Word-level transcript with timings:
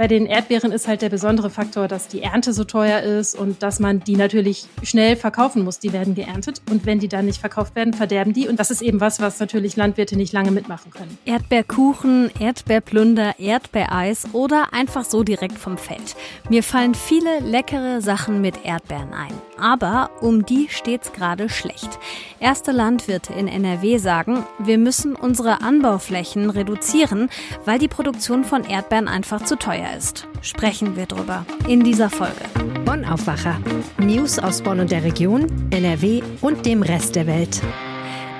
Bei 0.00 0.08
den 0.08 0.24
Erdbeeren 0.24 0.72
ist 0.72 0.88
halt 0.88 1.02
der 1.02 1.10
besondere 1.10 1.50
Faktor, 1.50 1.86
dass 1.86 2.08
die 2.08 2.22
Ernte 2.22 2.54
so 2.54 2.64
teuer 2.64 3.00
ist 3.02 3.38
und 3.38 3.62
dass 3.62 3.80
man 3.80 4.00
die 4.00 4.16
natürlich 4.16 4.64
schnell 4.82 5.14
verkaufen 5.14 5.62
muss. 5.62 5.78
Die 5.78 5.92
werden 5.92 6.14
geerntet 6.14 6.62
und 6.70 6.86
wenn 6.86 7.00
die 7.00 7.08
dann 7.08 7.26
nicht 7.26 7.38
verkauft 7.38 7.76
werden, 7.76 7.92
verderben 7.92 8.32
die. 8.32 8.48
Und 8.48 8.58
das 8.58 8.70
ist 8.70 8.80
eben 8.80 9.02
was, 9.02 9.20
was 9.20 9.38
natürlich 9.40 9.76
Landwirte 9.76 10.16
nicht 10.16 10.32
lange 10.32 10.52
mitmachen 10.52 10.90
können. 10.90 11.18
Erdbeerkuchen, 11.26 12.30
Erdbeerplunder, 12.40 13.38
Erdbeereis 13.38 14.28
oder 14.32 14.72
einfach 14.72 15.04
so 15.04 15.22
direkt 15.22 15.58
vom 15.58 15.76
Feld. 15.76 16.16
Mir 16.48 16.62
fallen 16.62 16.94
viele 16.94 17.40
leckere 17.40 18.00
Sachen 18.00 18.40
mit 18.40 18.64
Erdbeeren 18.64 19.12
ein. 19.12 19.34
Aber 19.60 20.08
um 20.22 20.46
die 20.46 20.68
steht's 20.70 21.12
gerade 21.12 21.50
schlecht. 21.50 21.98
Erste 22.38 22.72
Landwirte 22.72 23.34
in 23.34 23.48
NRW 23.48 23.98
sagen, 23.98 24.46
wir 24.58 24.78
müssen 24.78 25.14
unsere 25.14 25.60
Anbauflächen 25.60 26.48
reduzieren, 26.48 27.28
weil 27.66 27.78
die 27.78 27.88
Produktion 27.88 28.44
von 28.44 28.64
Erdbeeren 28.64 29.06
einfach 29.06 29.44
zu 29.44 29.58
teuer 29.58 29.89
ist. 29.96 30.26
Sprechen 30.42 30.96
wir 30.96 31.06
drüber 31.06 31.46
in 31.68 31.84
dieser 31.84 32.10
Folge. 32.10 32.44
Bonn 32.84 33.04
Aufwacher. 33.04 33.60
News 33.98 34.38
aus 34.38 34.62
Bonn 34.62 34.80
und 34.80 34.90
der 34.90 35.04
Region, 35.04 35.46
NRW 35.70 36.22
und 36.40 36.66
dem 36.66 36.82
Rest 36.82 37.16
der 37.16 37.26
Welt. 37.26 37.62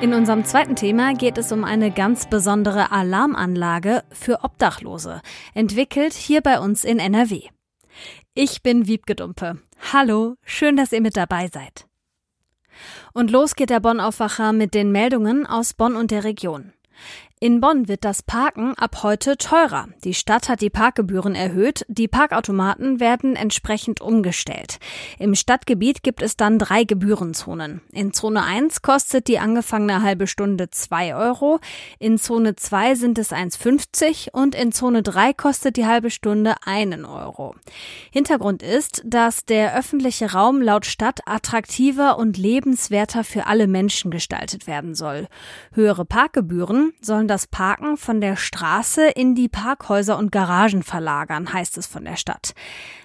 In 0.00 0.14
unserem 0.14 0.44
zweiten 0.44 0.76
Thema 0.76 1.12
geht 1.12 1.36
es 1.36 1.52
um 1.52 1.62
eine 1.62 1.90
ganz 1.90 2.28
besondere 2.28 2.90
Alarmanlage 2.90 4.02
für 4.10 4.42
Obdachlose, 4.42 5.20
entwickelt 5.54 6.14
hier 6.14 6.40
bei 6.40 6.58
uns 6.58 6.84
in 6.84 6.98
NRW. 6.98 7.42
Ich 8.32 8.62
bin 8.62 8.86
Wiebke 8.86 9.14
Dumpe. 9.14 9.58
Hallo, 9.92 10.36
schön, 10.42 10.76
dass 10.76 10.92
ihr 10.92 11.02
mit 11.02 11.16
dabei 11.16 11.48
seid. 11.52 11.86
Und 13.12 13.30
los 13.30 13.56
geht 13.56 13.70
der 13.70 13.80
Bonn 13.80 14.00
Aufwacher 14.00 14.52
mit 14.52 14.72
den 14.72 14.90
Meldungen 14.90 15.46
aus 15.46 15.74
Bonn 15.74 15.96
und 15.96 16.10
der 16.10 16.24
Region. 16.24 16.72
In 17.42 17.62
Bonn 17.62 17.88
wird 17.88 18.04
das 18.04 18.22
Parken 18.22 18.74
ab 18.74 19.02
heute 19.02 19.38
teurer. 19.38 19.88
Die 20.04 20.12
Stadt 20.12 20.50
hat 20.50 20.60
die 20.60 20.68
Parkgebühren 20.68 21.34
erhöht, 21.34 21.86
die 21.88 22.06
Parkautomaten 22.06 23.00
werden 23.00 23.34
entsprechend 23.34 24.02
umgestellt. 24.02 24.78
Im 25.18 25.34
Stadtgebiet 25.34 26.02
gibt 26.02 26.20
es 26.20 26.36
dann 26.36 26.58
drei 26.58 26.84
Gebührenzonen. 26.84 27.80
In 27.92 28.12
Zone 28.12 28.44
1 28.44 28.82
kostet 28.82 29.26
die 29.26 29.38
angefangene 29.38 30.02
halbe 30.02 30.26
Stunde 30.26 30.68
2 30.68 31.14
Euro, 31.14 31.60
in 31.98 32.18
Zone 32.18 32.56
2 32.56 32.94
sind 32.94 33.16
es 33.16 33.32
1,50 33.32 34.32
und 34.32 34.54
in 34.54 34.70
Zone 34.70 35.02
3 35.02 35.32
kostet 35.32 35.78
die 35.78 35.86
halbe 35.86 36.10
Stunde 36.10 36.56
einen 36.66 37.06
Euro. 37.06 37.54
Hintergrund 38.10 38.62
ist, 38.62 39.00
dass 39.06 39.46
der 39.46 39.78
öffentliche 39.78 40.32
Raum 40.32 40.60
laut 40.60 40.84
Stadt 40.84 41.20
attraktiver 41.24 42.18
und 42.18 42.36
lebenswerter 42.36 43.24
für 43.24 43.46
alle 43.46 43.66
Menschen 43.66 44.10
gestaltet 44.10 44.66
werden 44.66 44.94
soll. 44.94 45.26
Höhere 45.72 46.04
Parkgebühren 46.04 46.92
sollen 47.00 47.29
das 47.30 47.46
Parken 47.46 47.96
von 47.96 48.20
der 48.20 48.36
Straße 48.36 49.08
in 49.08 49.34
die 49.34 49.48
Parkhäuser 49.48 50.18
und 50.18 50.32
Garagen 50.32 50.82
verlagern, 50.82 51.52
heißt 51.52 51.78
es 51.78 51.86
von 51.86 52.04
der 52.04 52.16
Stadt. 52.16 52.54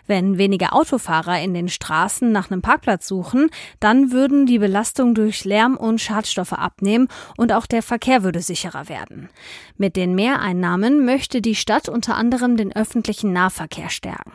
Wenn 0.08 0.38
weniger 0.38 0.74
Autofahrer 0.74 1.40
in 1.42 1.54
den 1.54 1.70
Straßen 1.70 2.32
nach 2.32 2.50
einem 2.50 2.62
Parkplatz 2.62 3.08
suchen, 3.08 3.50
dann 3.80 4.12
würden 4.12 4.48
die 4.48 4.60
Belastung 4.60 5.16
durch 5.16 5.46
Lärm 5.46 5.78
und 5.78 6.02
Schadstoffe 6.02 6.54
abnehmen 6.54 7.08
und 7.38 7.54
auch 7.54 7.68
der 7.68 7.84
Verkehr 7.84 8.24
würde 8.24 8.42
sicherer 8.42 8.90
werden. 8.90 9.30
Mit 9.78 9.96
den 9.96 10.16
Mehreinnahmen 10.16 11.06
möchte 11.06 11.42
die 11.42 11.56
Stadt 11.56 11.88
unter 11.88 12.16
anderem 12.16 12.58
den 12.58 12.76
öffentlichen 12.76 13.32
Nahverkehr 13.32 13.90
stärken. 13.90 14.34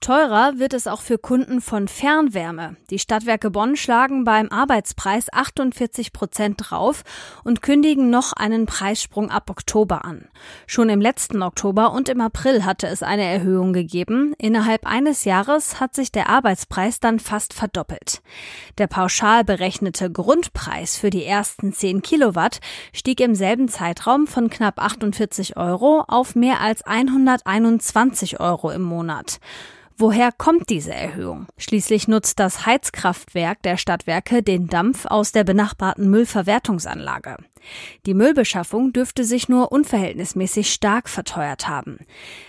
Teurer 0.00 0.58
wird 0.58 0.74
es 0.74 0.86
auch 0.86 1.00
für 1.00 1.18
Kunden 1.18 1.60
von 1.60 1.88
Fernwärme. 1.88 2.76
Die 2.90 2.98
Stadtwerke 2.98 3.50
Bonn 3.50 3.76
schlagen 3.76 4.24
beim 4.24 4.48
Arbeitspreis 4.48 5.32
48 5.32 6.12
Prozent 6.12 6.56
drauf 6.58 7.04
und 7.44 7.62
kündigen 7.62 8.10
noch 8.10 8.32
einen 8.32 8.66
Preissprung 8.66 9.30
ab 9.30 9.50
Oktober 9.50 10.04
an. 10.04 10.26
Schon 10.66 10.88
im 10.88 11.00
letzten 11.00 11.42
Oktober 11.42 11.92
und 11.92 12.08
im 12.08 12.20
April 12.20 12.64
hatte 12.64 12.86
es 12.86 13.02
eine 13.02 13.24
Erhöhung 13.24 13.72
gegeben. 13.72 14.34
Innerhalb 14.38 14.86
eines 14.86 15.24
Jahres 15.24 15.80
hat 15.80 15.94
sich 15.94 16.12
der 16.12 16.28
Arbeitspreis 16.28 17.00
dann 17.00 17.18
fast 17.18 17.54
verdoppelt. 17.54 18.20
Der 18.78 18.86
pauschal 18.86 19.44
berechnete 19.44 20.10
Grundpreis 20.10 20.96
für 20.96 21.10
die 21.10 21.24
ersten 21.24 21.72
10 21.72 22.02
Kilowatt 22.02 22.60
stieg 22.92 23.20
im 23.20 23.34
selben 23.34 23.68
Zeitraum 23.68 24.26
von 24.26 24.50
knapp 24.50 24.82
48 24.82 25.56
Euro 25.56 26.04
auf 26.08 26.34
mehr 26.34 26.60
als 26.60 26.82
121 26.84 28.40
Euro 28.40 28.70
im 28.70 28.82
Monat. 28.82 29.40
Woher 30.00 30.30
kommt 30.30 30.70
diese 30.70 30.94
Erhöhung? 30.94 31.48
Schließlich 31.56 32.06
nutzt 32.06 32.38
das 32.38 32.66
Heizkraftwerk 32.66 33.60
der 33.62 33.76
Stadtwerke 33.76 34.44
den 34.44 34.68
Dampf 34.68 35.06
aus 35.06 35.32
der 35.32 35.42
benachbarten 35.42 36.08
Müllverwertungsanlage. 36.08 37.36
Die 38.06 38.14
Müllbeschaffung 38.14 38.92
dürfte 38.92 39.24
sich 39.24 39.48
nur 39.48 39.72
unverhältnismäßig 39.72 40.72
stark 40.72 41.08
verteuert 41.08 41.68
haben. 41.68 41.98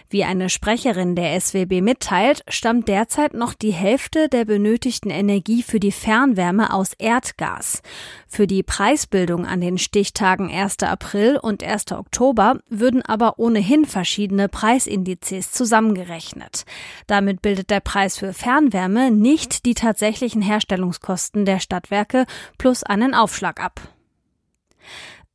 Wie 0.09 0.23
eine 0.23 0.49
Sprecherin 0.49 1.15
der 1.15 1.39
SWB 1.39 1.81
mitteilt, 1.81 2.43
stammt 2.47 2.87
derzeit 2.87 3.33
noch 3.33 3.53
die 3.53 3.71
Hälfte 3.71 4.27
der 4.27 4.45
benötigten 4.45 5.11
Energie 5.11 5.61
für 5.61 5.79
die 5.79 5.91
Fernwärme 5.91 6.73
aus 6.73 6.93
Erdgas. 6.97 7.81
Für 8.27 8.47
die 8.47 8.63
Preisbildung 8.63 9.45
an 9.45 9.61
den 9.61 9.77
Stichtagen 9.77 10.51
1. 10.51 10.83
April 10.83 11.37
und 11.37 11.63
1. 11.63 11.91
Oktober 11.91 12.59
würden 12.69 13.03
aber 13.03 13.37
ohnehin 13.37 13.85
verschiedene 13.85 14.49
Preisindizes 14.49 15.51
zusammengerechnet. 15.51 16.65
Damit 17.07 17.41
bildet 17.41 17.69
der 17.69 17.79
Preis 17.79 18.17
für 18.17 18.33
Fernwärme 18.33 19.11
nicht 19.11 19.65
die 19.65 19.73
tatsächlichen 19.73 20.41
Herstellungskosten 20.41 21.45
der 21.45 21.59
Stadtwerke 21.59 22.25
plus 22.57 22.83
einen 22.83 23.13
Aufschlag 23.13 23.63
ab. 23.63 23.81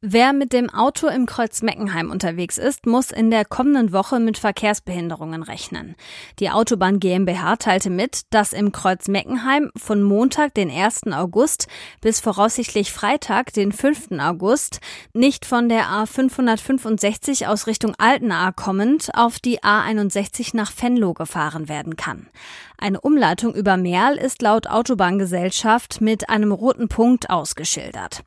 Wer 0.06 0.34
mit 0.34 0.52
dem 0.52 0.68
Auto 0.68 1.06
im 1.06 1.24
Kreuz 1.24 1.62
Meckenheim 1.62 2.10
unterwegs 2.10 2.58
ist, 2.58 2.84
muss 2.84 3.10
in 3.10 3.30
der 3.30 3.46
kommenden 3.46 3.90
Woche 3.90 4.20
mit 4.20 4.36
Verkehrsbehinderungen 4.36 5.42
rechnen. 5.42 5.94
Die 6.40 6.50
Autobahn 6.50 7.00
GmbH 7.00 7.56
teilte 7.56 7.88
mit, 7.88 8.20
dass 8.28 8.52
im 8.52 8.70
Kreuz 8.70 9.08
Meckenheim 9.08 9.70
von 9.78 10.02
Montag, 10.02 10.52
den 10.52 10.70
1. 10.70 11.04
August 11.10 11.68
bis 12.02 12.20
voraussichtlich 12.20 12.92
Freitag, 12.92 13.54
den 13.54 13.72
5. 13.72 14.20
August, 14.20 14.80
nicht 15.14 15.46
von 15.46 15.70
der 15.70 15.86
A565 15.86 17.46
aus 17.46 17.66
Richtung 17.66 17.94
Altenaar 17.96 18.52
kommend 18.52 19.08
auf 19.14 19.38
die 19.38 19.60
A61 19.60 20.54
nach 20.54 20.70
Venlo 20.78 21.14
gefahren 21.14 21.70
werden 21.70 21.96
kann. 21.96 22.28
Eine 22.76 23.00
Umleitung 23.00 23.54
über 23.54 23.78
Merl 23.78 24.18
ist 24.18 24.42
laut 24.42 24.66
Autobahngesellschaft 24.66 26.02
mit 26.02 26.28
einem 26.28 26.52
roten 26.52 26.88
Punkt 26.88 27.30
ausgeschildert. 27.30 28.22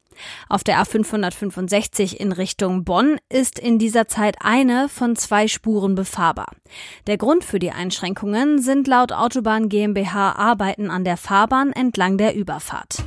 Auf 0.49 0.63
der 0.63 0.81
A565 0.81 2.15
in 2.15 2.31
Richtung 2.31 2.83
Bonn 2.83 3.17
ist 3.29 3.59
in 3.59 3.79
dieser 3.79 4.07
Zeit 4.07 4.37
eine 4.41 4.89
von 4.89 5.15
zwei 5.15 5.47
Spuren 5.47 5.95
befahrbar. 5.95 6.51
Der 7.07 7.17
Grund 7.17 7.43
für 7.43 7.59
die 7.59 7.71
Einschränkungen 7.71 8.61
sind 8.61 8.87
laut 8.87 9.11
Autobahn 9.11 9.69
GmbH 9.69 10.33
Arbeiten 10.33 10.89
an 10.89 11.03
der 11.03 11.17
Fahrbahn 11.17 11.71
entlang 11.71 12.17
der 12.17 12.35
Überfahrt. 12.35 13.03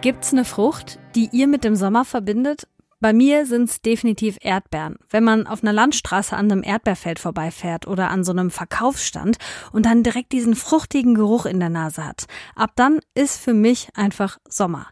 Gibt's 0.00 0.32
eine 0.32 0.44
Frucht, 0.44 0.98
die 1.14 1.28
ihr 1.30 1.46
mit 1.46 1.62
dem 1.62 1.76
Sommer 1.76 2.04
verbindet? 2.04 2.66
Bei 3.02 3.12
mir 3.12 3.46
sind's 3.46 3.80
definitiv 3.80 4.38
Erdbeeren. 4.42 4.94
Wenn 5.10 5.24
man 5.24 5.48
auf 5.48 5.64
einer 5.64 5.72
Landstraße 5.72 6.36
an 6.36 6.52
einem 6.52 6.62
Erdbeerfeld 6.62 7.18
vorbeifährt 7.18 7.88
oder 7.88 8.12
an 8.12 8.22
so 8.22 8.30
einem 8.30 8.52
Verkaufsstand 8.52 9.38
und 9.72 9.86
dann 9.86 10.04
direkt 10.04 10.30
diesen 10.30 10.54
fruchtigen 10.54 11.16
Geruch 11.16 11.44
in 11.44 11.58
der 11.58 11.68
Nase 11.68 12.06
hat, 12.06 12.26
ab 12.54 12.70
dann 12.76 13.00
ist 13.16 13.40
für 13.40 13.54
mich 13.54 13.88
einfach 13.96 14.38
Sommer. 14.48 14.86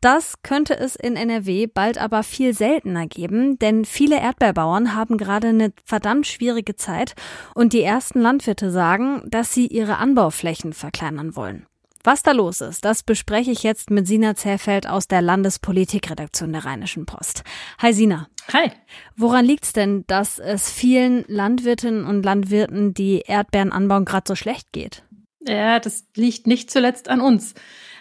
Das 0.00 0.40
könnte 0.42 0.74
es 0.78 0.96
in 0.96 1.16
NRW 1.16 1.66
bald 1.66 1.98
aber 1.98 2.22
viel 2.22 2.54
seltener 2.54 3.06
geben, 3.06 3.58
denn 3.58 3.84
viele 3.84 4.18
Erdbeerbauern 4.20 4.94
haben 4.94 5.18
gerade 5.18 5.48
eine 5.48 5.74
verdammt 5.84 6.26
schwierige 6.26 6.76
Zeit 6.76 7.14
und 7.54 7.74
die 7.74 7.82
ersten 7.82 8.22
Landwirte 8.22 8.70
sagen, 8.70 9.22
dass 9.26 9.52
sie 9.52 9.66
ihre 9.66 9.98
Anbauflächen 9.98 10.72
verkleinern 10.72 11.36
wollen. 11.36 11.66
Was 12.06 12.22
da 12.22 12.32
los 12.32 12.60
ist, 12.60 12.84
das 12.84 13.02
bespreche 13.02 13.50
ich 13.50 13.62
jetzt 13.62 13.88
mit 13.88 14.06
Sina 14.06 14.36
Zerfeld 14.36 14.86
aus 14.86 15.08
der 15.08 15.22
Landespolitikredaktion 15.22 16.52
der 16.52 16.66
Rheinischen 16.66 17.06
Post. 17.06 17.44
Hi 17.78 17.94
Sina. 17.94 18.28
Hi. 18.52 18.70
Woran 19.16 19.46
liegt 19.46 19.64
es 19.64 19.72
denn, 19.72 20.04
dass 20.06 20.38
es 20.38 20.70
vielen 20.70 21.24
Landwirtinnen 21.28 22.04
und 22.04 22.22
Landwirten, 22.22 22.92
die 22.92 23.20
Erdbeeren 23.20 23.72
anbauen, 23.72 24.04
gerade 24.04 24.24
so 24.28 24.34
schlecht 24.34 24.70
geht? 24.72 25.02
Ja, 25.48 25.80
das 25.80 26.04
liegt 26.14 26.46
nicht 26.46 26.70
zuletzt 26.70 27.08
an 27.08 27.22
uns. 27.22 27.54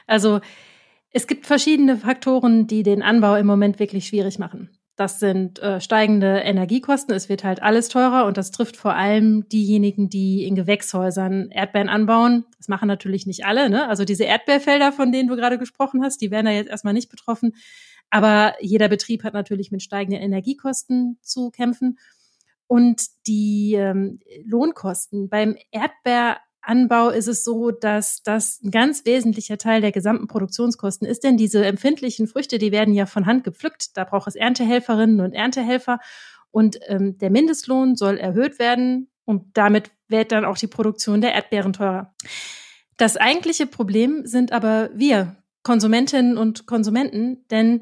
Also 0.06 0.42
es 1.12 1.26
gibt 1.26 1.46
verschiedene 1.46 1.96
Faktoren, 1.96 2.68
die 2.68 2.84
den 2.84 3.04
Anbau 3.04 3.38
im 3.38 3.46
Moment 3.46 3.80
wirklich 3.80 4.08
schwierig 4.08 4.38
machen. 4.38 4.70
Das 4.96 5.20
sind 5.20 5.58
äh, 5.60 5.82
steigende 5.82 6.40
Energiekosten. 6.40 7.16
Es 7.16 7.28
wird 7.28 7.44
halt 7.44 7.64
alles 7.64 7.90
teurer 7.90 8.26
und 8.26 8.38
das 8.38 8.52
trifft 8.52 8.78
vor 8.78 8.94
allem 8.94 9.50
diejenigen, 9.50 10.08
die 10.08 10.46
in 10.46 10.54
Gewächshäusern 10.56 11.50
Erdbeeren 11.50 11.90
anbauen. 11.90 12.46
Das 12.58 12.68
machen 12.68 12.88
natürlich 12.88 13.26
nicht 13.26 13.46
alle. 13.46 13.72
Ne? 13.72 13.88
Also 13.88 14.06
diese 14.06 14.26
Erdbeerfelder, 14.26 14.92
von 14.92 15.12
denen 15.12 15.30
du 15.30 15.36
gerade 15.36 15.58
gesprochen 15.58 16.04
hast, 16.04 16.22
die 16.22 16.30
werden 16.30 16.46
da 16.46 16.52
jetzt 16.52 16.70
erstmal 16.70 16.94
nicht 16.94 17.10
betroffen. 17.10 17.56
Aber 18.12 18.54
jeder 18.62 18.88
Betrieb 18.88 19.24
hat 19.24 19.34
natürlich 19.34 19.72
mit 19.72 19.82
steigenden 19.82 20.22
Energiekosten 20.22 21.18
zu 21.24 21.50
kämpfen. 21.50 21.98
Und 22.68 23.04
die 23.26 23.74
ähm, 23.74 24.20
Lohnkosten 24.46 25.28
beim 25.28 25.58
Erdbeer 25.72 26.38
Anbau 26.64 27.10
ist 27.10 27.28
es 27.28 27.44
so, 27.44 27.72
dass 27.72 28.24
das 28.24 28.62
ein 28.64 28.72
ganz 28.72 29.06
wesentlicher 29.06 29.58
Teil 29.58 29.82
der 29.82 29.92
gesamten 29.92 30.28
Produktionskosten 30.28 31.08
ist, 31.08 31.24
denn 31.24 31.38
diese 31.38 31.66
empfindlichen 31.66 32.28
Früchte, 32.28 32.58
die 32.58 32.72
werden 32.72 32.94
ja 32.94 33.06
von 33.06 33.26
Hand 33.26 33.44
gepflückt. 33.44 33.98
Da 33.98 34.06
braucht 34.06 34.28
es 34.28 34.36
Erntehelferinnen 34.36 35.20
und 35.20 35.34
Erntehelfer. 35.34 36.00
Und 36.52 36.80
ähm, 36.88 37.18
der 37.18 37.32
Mindestlohn 37.32 37.96
soll 37.96 38.18
erhöht 38.18 38.60
werden 38.60 39.10
und 39.26 39.58
damit 39.58 39.92
wird 40.08 40.32
dann 40.32 40.46
auch 40.46 40.58
die 40.58 40.68
Produktion 40.68 41.22
der 41.22 41.34
Erdbeeren 41.34 41.74
teurer. 41.74 42.14
Das 42.98 43.18
eigentliche 43.18 43.68
Problem 43.68 44.26
sind 44.26 44.52
aber 44.52 44.90
wir, 44.94 45.36
Konsumentinnen 45.64 46.38
und 46.38 46.68
Konsumenten, 46.68 47.46
denn 47.50 47.82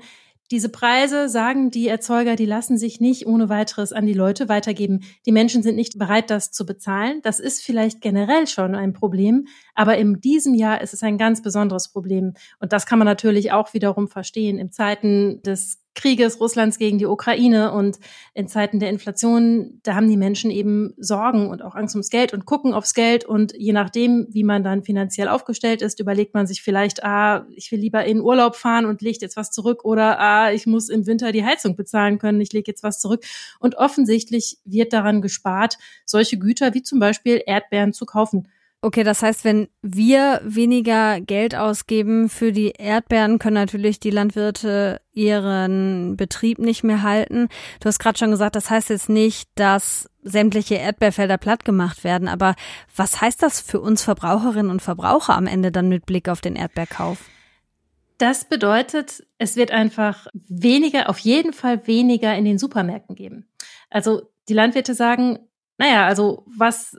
diese 0.51 0.69
Preise, 0.69 1.30
sagen 1.30 1.71
die 1.71 1.88
Erzeuger, 1.88 2.36
die 2.36 2.45
lassen 2.45 2.77
sich 2.77 3.00
nicht 3.00 3.25
ohne 3.25 3.48
weiteres 3.48 3.94
an 3.94 4.06
die 4.06 4.13
Leute 4.13 4.50
weitergeben. 4.50 5.01
Die 5.25 5.31
Menschen 5.31 5.63
sind 5.63 5.75
nicht 5.75 5.98
bereit, 5.98 6.30
das 6.30 6.51
zu 6.51 6.65
bezahlen. 6.65 7.21
Das 7.24 7.39
ist 7.39 7.63
vielleicht 7.63 8.01
generell 8.01 8.48
schon 8.48 8.75
ein 8.75 8.92
Problem, 8.94 9.48
aber 9.75 9.98
in 9.98 10.19
diesem 10.19 10.53
Jahr 10.53 10.81
ist 10.81 10.94
es 10.94 11.03
ein 11.03 11.18
ganz 11.18 11.42
besonderes 11.42 11.88
Problem. 11.88 12.33
Und 12.59 12.74
das 12.74 12.86
kann 12.86 13.00
man 13.00 13.06
natürlich 13.06 13.51
auch 13.53 13.74
wiederum 13.74 14.09
verstehen. 14.09 14.59
In 14.59 14.71
Zeiten 14.71 15.42
des 15.42 15.81
Krieges 15.94 16.40
Russlands 16.40 16.78
gegen 16.78 16.98
die 16.98 17.06
Ukraine 17.06 17.74
und 17.74 18.00
in 18.34 18.48
Zeiten 18.48 18.80
der 18.80 18.90
Inflation, 18.90 19.80
da 19.84 19.94
haben 19.96 20.08
die 20.08 20.16
Menschen 20.16 20.50
eben 20.50 20.94
Sorgen 20.98 21.50
und 21.50 21.62
auch 21.62 21.76
Angst 21.76 21.96
ums 21.96 22.10
Geld 22.10 22.34
und 22.34 22.46
gucken 22.46 22.74
aufs 22.74 22.94
Geld 22.94 23.26
und 23.26 23.54
je 23.58 23.74
nachdem, 23.74 24.28
wie 24.30 24.46
man 24.46 24.64
dann 24.64 24.84
finanziell 24.84 25.28
aufgestellt 25.28 25.82
ist, 25.82 26.00
überlegt 26.00 26.34
man 26.34 26.48
sich 26.48 26.62
vielleicht, 26.62 27.04
ah, 27.04 27.46
ich 27.56 27.72
will 27.72 27.80
lieber 27.80 28.06
in 28.06 28.22
Urlaub 28.22 28.56
fahren 28.56 28.86
und 28.86 29.02
lege 29.02 29.18
jetzt 29.20 29.36
was 29.36 29.52
zurück 29.52 29.84
oder 29.84 30.18
ah, 30.20 30.52
ich 30.52 30.66
muss 30.66 30.88
im 30.88 31.06
Winter 31.08 31.34
die 31.34 31.44
Heizung 31.44 31.76
bezahlen 31.76 32.20
können, 32.20 32.40
ich 32.40 32.54
lege 32.54 32.72
jetzt 32.72 32.84
was 32.84 33.02
zurück. 33.02 33.26
Und 33.60 33.76
offensichtlich 33.76 34.60
wird 34.64 34.94
daran 34.94 35.22
gespart, 35.22 35.78
solche 36.06 36.40
Güter 36.40 36.74
wie 36.74 36.84
zum 36.84 37.00
Beispiel 37.00 37.42
Erdbeeren 37.46 37.92
zu 37.92 38.06
kaufen. 38.06 38.48
Okay, 38.83 39.04
das 39.04 39.22
heißt, 39.22 39.44
wenn 39.44 39.68
wir 39.83 40.42
weniger 40.44 41.22
Geld 41.22 41.56
ausgeben 41.56 42.30
für 42.30 42.51
die 42.51 42.72
Erdbeeren, 42.72 43.38
können 43.38 43.54
natürlich 43.54 44.00
die 44.00 44.10
Landwirte 44.10 45.01
ihren 45.12 46.18
Betrieb 46.18 46.57
nicht 46.57 46.83
mehr 46.83 47.04
halten. 47.04 47.48
Du 47.80 47.86
hast 47.86 48.00
gerade 48.00 48.18
schon 48.18 48.31
gesagt, 48.31 48.56
das 48.56 48.72
heißt 48.72 48.89
jetzt 48.89 49.07
nicht, 49.07 49.50
dass 49.54 50.10
sämtliche 50.24 50.75
Erdbeerfelder 50.75 51.38
platt 51.38 51.63
gemacht 51.63 52.04
werden, 52.04 52.28
aber 52.28 52.56
was 52.95 53.22
heißt 53.22 53.44
das 53.44 53.62
für 53.62 53.80
uns 53.80 54.01
Verbraucherinnen 54.01 54.72
und 54.72 54.81
Verbraucher 54.81 55.36
am 55.36 55.45
Ende 55.45 55.72
dann 55.72 55.88
mit 55.88 56.07
Blick 56.07 56.28
auf 56.28 56.42
den 56.42 56.56
Erdbeerkauf? 56.56 57.19
Das 58.18 58.45
bedeutet, 58.45 59.24
es 59.38 59.56
wird 59.56 59.69
einfach 59.69 60.25
weniger, 60.33 61.07
auf 61.07 61.19
jeden 61.19 61.54
Fall 61.54 61.86
weniger 61.86 62.36
in 62.36 62.45
den 62.45 62.57
Supermärkten 62.57 63.16
geben. 63.16 63.48
Also 63.92 64.24
die 64.50 64.54
Landwirte 64.54 64.95
sagen, 64.95 65.39
naja, 65.81 66.06
also 66.06 66.45
was 66.45 66.95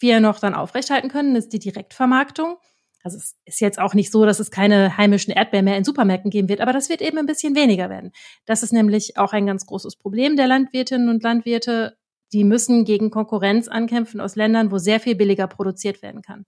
wir 0.00 0.18
noch 0.18 0.40
dann 0.40 0.56
aufrechthalten 0.56 1.08
können, 1.08 1.36
ist 1.36 1.52
die 1.52 1.60
Direktvermarktung. 1.60 2.56
Also 3.04 3.16
es 3.16 3.36
ist 3.44 3.60
jetzt 3.60 3.78
auch 3.78 3.94
nicht 3.94 4.10
so, 4.10 4.26
dass 4.26 4.40
es 4.40 4.50
keine 4.50 4.96
heimischen 4.96 5.32
Erdbeeren 5.32 5.66
mehr 5.66 5.76
in 5.76 5.84
Supermärkten 5.84 6.32
geben 6.32 6.48
wird, 6.48 6.60
aber 6.60 6.72
das 6.72 6.88
wird 6.88 7.00
eben 7.00 7.16
ein 7.16 7.26
bisschen 7.26 7.54
weniger 7.54 7.90
werden. 7.90 8.10
Das 8.44 8.64
ist 8.64 8.72
nämlich 8.72 9.18
auch 9.18 9.32
ein 9.32 9.46
ganz 9.46 9.66
großes 9.66 9.94
Problem 9.94 10.34
der 10.34 10.48
Landwirtinnen 10.48 11.10
und 11.10 11.22
Landwirte. 11.22 11.96
Die 12.32 12.42
müssen 12.42 12.84
gegen 12.84 13.12
Konkurrenz 13.12 13.68
ankämpfen 13.68 14.20
aus 14.20 14.34
Ländern, 14.34 14.72
wo 14.72 14.78
sehr 14.78 14.98
viel 14.98 15.14
billiger 15.14 15.46
produziert 15.46 16.02
werden 16.02 16.22
kann. 16.22 16.44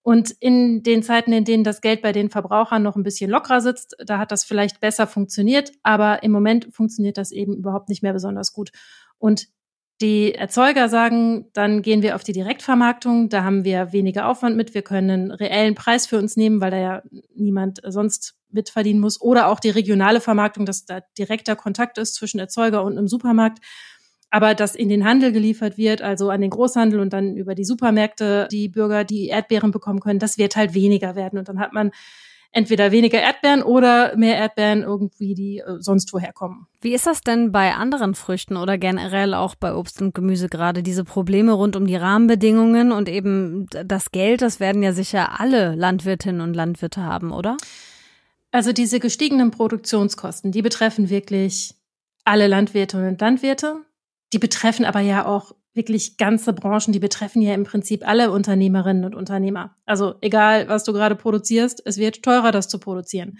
Und 0.00 0.30
in 0.30 0.82
den 0.82 1.02
Zeiten, 1.02 1.34
in 1.34 1.44
denen 1.44 1.64
das 1.64 1.82
Geld 1.82 2.00
bei 2.00 2.12
den 2.12 2.30
Verbrauchern 2.30 2.82
noch 2.82 2.96
ein 2.96 3.02
bisschen 3.02 3.30
lockerer 3.30 3.60
sitzt, 3.60 3.96
da 4.06 4.16
hat 4.16 4.32
das 4.32 4.44
vielleicht 4.44 4.80
besser 4.80 5.06
funktioniert, 5.06 5.72
aber 5.82 6.22
im 6.22 6.32
Moment 6.32 6.68
funktioniert 6.72 7.18
das 7.18 7.32
eben 7.32 7.54
überhaupt 7.54 7.90
nicht 7.90 8.02
mehr 8.02 8.14
besonders 8.14 8.54
gut. 8.54 8.70
Und 9.18 9.48
die 10.00 10.34
Erzeuger 10.34 10.88
sagen, 10.88 11.46
dann 11.54 11.80
gehen 11.80 12.02
wir 12.02 12.16
auf 12.16 12.24
die 12.24 12.32
Direktvermarktung, 12.32 13.28
da 13.30 13.44
haben 13.44 13.64
wir 13.64 13.92
weniger 13.92 14.28
Aufwand 14.28 14.56
mit, 14.56 14.74
wir 14.74 14.82
können 14.82 15.10
einen 15.10 15.30
reellen 15.30 15.74
Preis 15.74 16.06
für 16.06 16.18
uns 16.18 16.36
nehmen, 16.36 16.60
weil 16.60 16.70
da 16.70 16.78
ja 16.78 17.02
niemand 17.34 17.80
sonst 17.84 18.34
mitverdienen 18.50 19.00
muss. 19.00 19.20
Oder 19.20 19.48
auch 19.48 19.58
die 19.58 19.70
regionale 19.70 20.20
Vermarktung, 20.20 20.66
dass 20.66 20.84
da 20.84 21.00
direkter 21.16 21.56
Kontakt 21.56 21.98
ist 21.98 22.14
zwischen 22.14 22.38
Erzeuger 22.38 22.84
und 22.84 22.98
einem 22.98 23.08
Supermarkt. 23.08 23.58
Aber 24.30 24.54
dass 24.54 24.74
in 24.74 24.88
den 24.88 25.04
Handel 25.04 25.32
geliefert 25.32 25.78
wird, 25.78 26.02
also 26.02 26.30
an 26.30 26.40
den 26.40 26.50
Großhandel 26.50 27.00
und 27.00 27.12
dann 27.12 27.36
über 27.36 27.54
die 27.54 27.64
Supermärkte 27.64 28.48
die 28.50 28.68
Bürger 28.68 29.04
die 29.04 29.28
Erdbeeren 29.28 29.70
bekommen 29.70 30.00
können, 30.00 30.18
das 30.18 30.36
wird 30.36 30.56
halt 30.56 30.74
weniger 30.74 31.14
werden. 31.14 31.38
Und 31.38 31.48
dann 31.48 31.60
hat 31.60 31.72
man 31.72 31.92
entweder 32.56 32.90
weniger 32.90 33.20
Erdbeeren 33.20 33.62
oder 33.62 34.16
mehr 34.16 34.38
Erdbeeren 34.38 34.82
irgendwie, 34.82 35.34
die 35.34 35.58
äh, 35.58 35.76
sonst 35.78 36.10
woher 36.14 36.32
kommen. 36.32 36.66
Wie 36.80 36.94
ist 36.94 37.06
das 37.06 37.20
denn 37.20 37.52
bei 37.52 37.74
anderen 37.74 38.14
Früchten 38.14 38.56
oder 38.56 38.78
generell 38.78 39.34
auch 39.34 39.54
bei 39.56 39.74
Obst 39.74 40.00
und 40.00 40.14
Gemüse 40.14 40.48
gerade? 40.48 40.82
Diese 40.82 41.04
Probleme 41.04 41.52
rund 41.52 41.76
um 41.76 41.86
die 41.86 41.96
Rahmenbedingungen 41.96 42.92
und 42.92 43.10
eben 43.10 43.66
das 43.84 44.10
Geld, 44.10 44.40
das 44.40 44.58
werden 44.58 44.82
ja 44.82 44.94
sicher 44.94 45.38
alle 45.38 45.74
Landwirtinnen 45.74 46.40
und 46.40 46.54
Landwirte 46.54 47.02
haben, 47.02 47.30
oder? 47.30 47.58
Also 48.52 48.72
diese 48.72 49.00
gestiegenen 49.00 49.50
Produktionskosten, 49.50 50.50
die 50.50 50.62
betreffen 50.62 51.10
wirklich 51.10 51.74
alle 52.24 52.46
Landwirte 52.46 52.96
und 53.06 53.20
Landwirte. 53.20 53.82
Die 54.32 54.38
betreffen 54.38 54.86
aber 54.86 55.00
ja 55.00 55.26
auch 55.26 55.52
wirklich 55.76 56.16
ganze 56.16 56.52
Branchen, 56.52 56.92
die 56.92 56.98
betreffen 56.98 57.42
ja 57.42 57.54
im 57.54 57.64
Prinzip 57.64 58.06
alle 58.06 58.32
Unternehmerinnen 58.32 59.04
und 59.04 59.14
Unternehmer. 59.14 59.76
Also 59.84 60.14
egal, 60.20 60.68
was 60.68 60.84
du 60.84 60.92
gerade 60.92 61.14
produzierst, 61.14 61.82
es 61.84 61.98
wird 61.98 62.22
teurer, 62.22 62.50
das 62.50 62.68
zu 62.68 62.78
produzieren. 62.78 63.38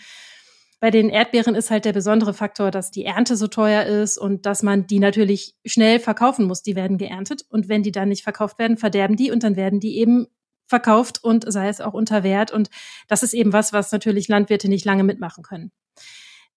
Bei 0.79 0.91
den 0.91 1.09
Erdbeeren 1.09 1.55
ist 1.55 1.71
halt 1.71 1.87
der 1.87 1.95
besondere 1.95 2.35
Faktor, 2.35 2.71
dass 2.71 2.91
die 2.91 3.07
Ernte 3.07 3.37
so 3.37 3.47
teuer 3.47 3.85
ist 3.85 4.19
und 4.19 4.45
dass 4.45 4.63
man 4.63 4.87
die 4.87 4.99
natürlich 4.99 5.57
schnell 5.65 5.99
verkaufen 5.99 6.47
muss. 6.47 6.63
Die 6.63 6.77
werden 6.77 6.99
geerntet 6.99 7.47
und 7.49 7.69
wenn 7.69 7.83
die 7.83 7.93
dann 7.93 8.11
nicht 8.11 8.23
verkauft 8.23 8.59
werden, 8.59 8.77
verderben 8.77 9.17
die 9.17 9.31
und 9.31 9.43
dann 9.43 9.57
werden 9.57 9.81
die 9.81 9.99
eben 9.99 10.27
verkauft 10.67 11.25
und 11.25 11.51
sei 11.51 11.69
es 11.69 11.81
auch 11.81 11.95
unter 11.95 12.23
Wert. 12.23 12.53
Und 12.53 12.69
das 13.09 13.23
ist 13.23 13.33
eben 13.33 13.53
was, 13.53 13.73
was 13.73 13.91
natürlich 13.91 14.29
Landwirte 14.29 14.69
nicht 14.69 14.85
lange 14.85 15.05
mitmachen 15.05 15.43
können. 15.43 15.73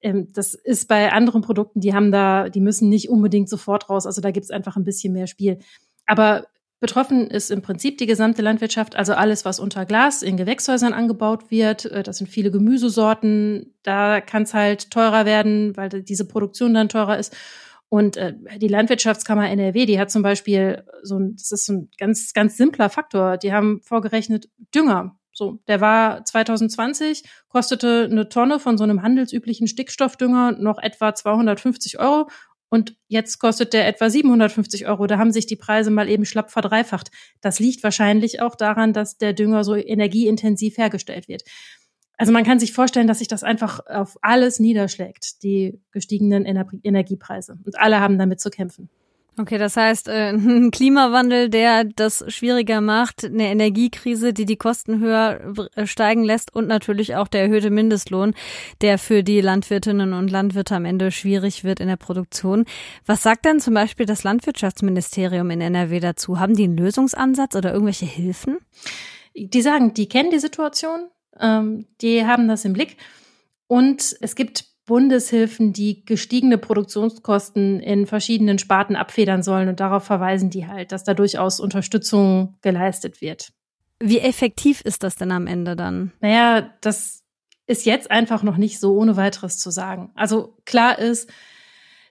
Ähm, 0.01 0.31
das 0.33 0.53
ist 0.53 0.87
bei 0.87 1.11
anderen 1.11 1.41
Produkten, 1.41 1.79
die 1.79 1.93
haben 1.93 2.11
da, 2.11 2.49
die 2.49 2.61
müssen 2.61 2.89
nicht 2.89 3.09
unbedingt 3.09 3.49
sofort 3.49 3.89
raus. 3.89 4.05
Also 4.05 4.21
da 4.21 4.31
gibt 4.31 4.45
es 4.45 4.51
einfach 4.51 4.75
ein 4.75 4.83
bisschen 4.83 5.13
mehr 5.13 5.27
Spiel. 5.27 5.59
Aber 6.05 6.47
betroffen 6.79 7.27
ist 7.27 7.51
im 7.51 7.61
Prinzip 7.61 7.97
die 7.97 8.05
gesamte 8.05 8.41
Landwirtschaft, 8.41 8.95
also 8.95 9.13
alles, 9.13 9.45
was 9.45 9.59
unter 9.59 9.85
Glas 9.85 10.23
in 10.23 10.37
Gewächshäusern 10.37 10.93
angebaut 10.93 11.51
wird. 11.51 11.85
Äh, 11.85 12.03
das 12.03 12.17
sind 12.17 12.27
viele 12.27 12.51
Gemüsesorten. 12.51 13.75
Da 13.83 14.21
kann 14.21 14.43
es 14.43 14.53
halt 14.53 14.91
teurer 14.91 15.25
werden, 15.25 15.75
weil 15.77 15.89
diese 15.89 16.27
Produktion 16.27 16.73
dann 16.73 16.89
teurer 16.89 17.17
ist. 17.17 17.35
Und 17.89 18.17
äh, 18.17 18.35
die 18.57 18.67
Landwirtschaftskammer 18.67 19.49
NRW, 19.49 19.85
die 19.85 19.99
hat 19.99 20.11
zum 20.11 20.21
Beispiel 20.21 20.83
so 21.01 21.17
ein, 21.17 21.35
das 21.35 21.51
ist 21.51 21.69
ein 21.69 21.89
ganz, 21.97 22.33
ganz 22.33 22.55
simpler 22.55 22.89
Faktor. 22.89 23.37
Die 23.37 23.51
haben 23.51 23.81
vorgerechnet 23.81 24.47
Dünger. 24.73 25.18
So, 25.39 25.57
der 25.69 25.79
war 25.79 26.25
2020, 26.25 27.23
kostete 27.47 28.09
eine 28.11 28.27
Tonne 28.27 28.59
von 28.59 28.77
so 28.77 28.83
einem 28.83 29.01
handelsüblichen 29.03 29.67
Stickstoffdünger 29.67 30.51
noch 30.59 30.79
etwa 30.79 31.15
250 31.15 31.97
Euro 31.97 32.27
und 32.67 32.97
jetzt 33.07 33.39
kostet 33.39 33.71
der 33.71 33.87
etwa 33.87 34.09
750 34.09 34.85
Euro. 34.85 35.07
Da 35.07 35.17
haben 35.17 35.31
sich 35.31 35.47
die 35.47 35.55
Preise 35.55 35.91
mal 35.91 36.09
eben 36.09 36.25
schlapp 36.25 36.51
verdreifacht. 36.51 37.09
Das 37.39 37.57
liegt 37.59 37.85
wahrscheinlich 37.85 38.41
auch 38.41 38.55
daran, 38.55 38.91
dass 38.91 39.17
der 39.17 39.31
Dünger 39.31 39.63
so 39.63 39.75
energieintensiv 39.75 40.77
hergestellt 40.77 41.29
wird. 41.29 41.43
Also 42.17 42.33
man 42.33 42.43
kann 42.43 42.59
sich 42.59 42.73
vorstellen, 42.73 43.07
dass 43.07 43.19
sich 43.19 43.29
das 43.29 43.43
einfach 43.43 43.79
auf 43.87 44.17
alles 44.21 44.59
niederschlägt, 44.59 45.41
die 45.41 45.79
gestiegenen 45.93 46.43
Energiepreise. 46.43 47.57
Und 47.65 47.79
alle 47.79 48.01
haben 48.01 48.17
damit 48.17 48.41
zu 48.41 48.49
kämpfen. 48.49 48.89
Okay, 49.39 49.57
das 49.57 49.77
heißt, 49.77 50.09
äh, 50.09 50.29
ein 50.33 50.69
Klimawandel, 50.69 51.49
der 51.49 51.85
das 51.85 52.25
schwieriger 52.27 52.81
macht, 52.81 53.23
eine 53.23 53.47
Energiekrise, 53.47 54.33
die 54.33 54.45
die 54.45 54.57
Kosten 54.57 54.99
höher 54.99 55.55
äh, 55.75 55.87
steigen 55.87 56.25
lässt 56.25 56.53
und 56.53 56.67
natürlich 56.67 57.15
auch 57.15 57.29
der 57.29 57.43
erhöhte 57.43 57.69
Mindestlohn, 57.69 58.33
der 58.81 58.97
für 58.97 59.23
die 59.23 59.39
Landwirtinnen 59.39 60.11
und 60.11 60.29
Landwirte 60.29 60.75
am 60.75 60.83
Ende 60.83 61.09
schwierig 61.11 61.63
wird 61.63 61.79
in 61.79 61.87
der 61.87 61.95
Produktion. 61.95 62.65
Was 63.05 63.23
sagt 63.23 63.45
denn 63.45 63.61
zum 63.61 63.73
Beispiel 63.75 64.05
das 64.05 64.25
Landwirtschaftsministerium 64.25 65.49
in 65.51 65.61
NRW 65.61 66.01
dazu? 66.01 66.37
Haben 66.37 66.55
die 66.55 66.65
einen 66.65 66.75
Lösungsansatz 66.75 67.55
oder 67.55 67.71
irgendwelche 67.71 68.05
Hilfen? 68.05 68.57
Die 69.35 69.61
sagen, 69.61 69.93
die 69.93 70.09
kennen 70.09 70.31
die 70.31 70.39
Situation, 70.39 71.07
ähm, 71.39 71.85
die 72.01 72.25
haben 72.25 72.49
das 72.49 72.65
im 72.65 72.73
Blick. 72.73 72.97
Und 73.67 74.17
es 74.19 74.35
gibt 74.35 74.68
Bundeshilfen, 74.89 75.71
die 75.71 76.03
gestiegene 76.03 76.57
Produktionskosten 76.57 77.79
in 77.79 78.07
verschiedenen 78.07 78.57
Sparten 78.57 78.95
abfedern 78.95 79.43
sollen. 79.43 79.69
Und 79.69 79.79
darauf 79.79 80.03
verweisen 80.03 80.49
die 80.49 80.65
halt, 80.65 80.91
dass 80.91 81.03
da 81.03 81.13
durchaus 81.13 81.59
Unterstützung 81.59 82.57
geleistet 82.63 83.21
wird. 83.21 83.53
Wie 83.99 84.17
effektiv 84.17 84.81
ist 84.81 85.03
das 85.03 85.15
denn 85.15 85.31
am 85.31 85.45
Ende 85.45 85.75
dann? 85.75 86.11
Naja, 86.21 86.73
das 86.81 87.23
ist 87.67 87.85
jetzt 87.85 88.09
einfach 88.09 88.41
noch 88.41 88.57
nicht 88.57 88.79
so 88.79 88.97
ohne 88.97 89.15
weiteres 89.15 89.59
zu 89.59 89.69
sagen. 89.69 90.09
Also 90.15 90.57
klar 90.65 90.97
ist, 90.97 91.29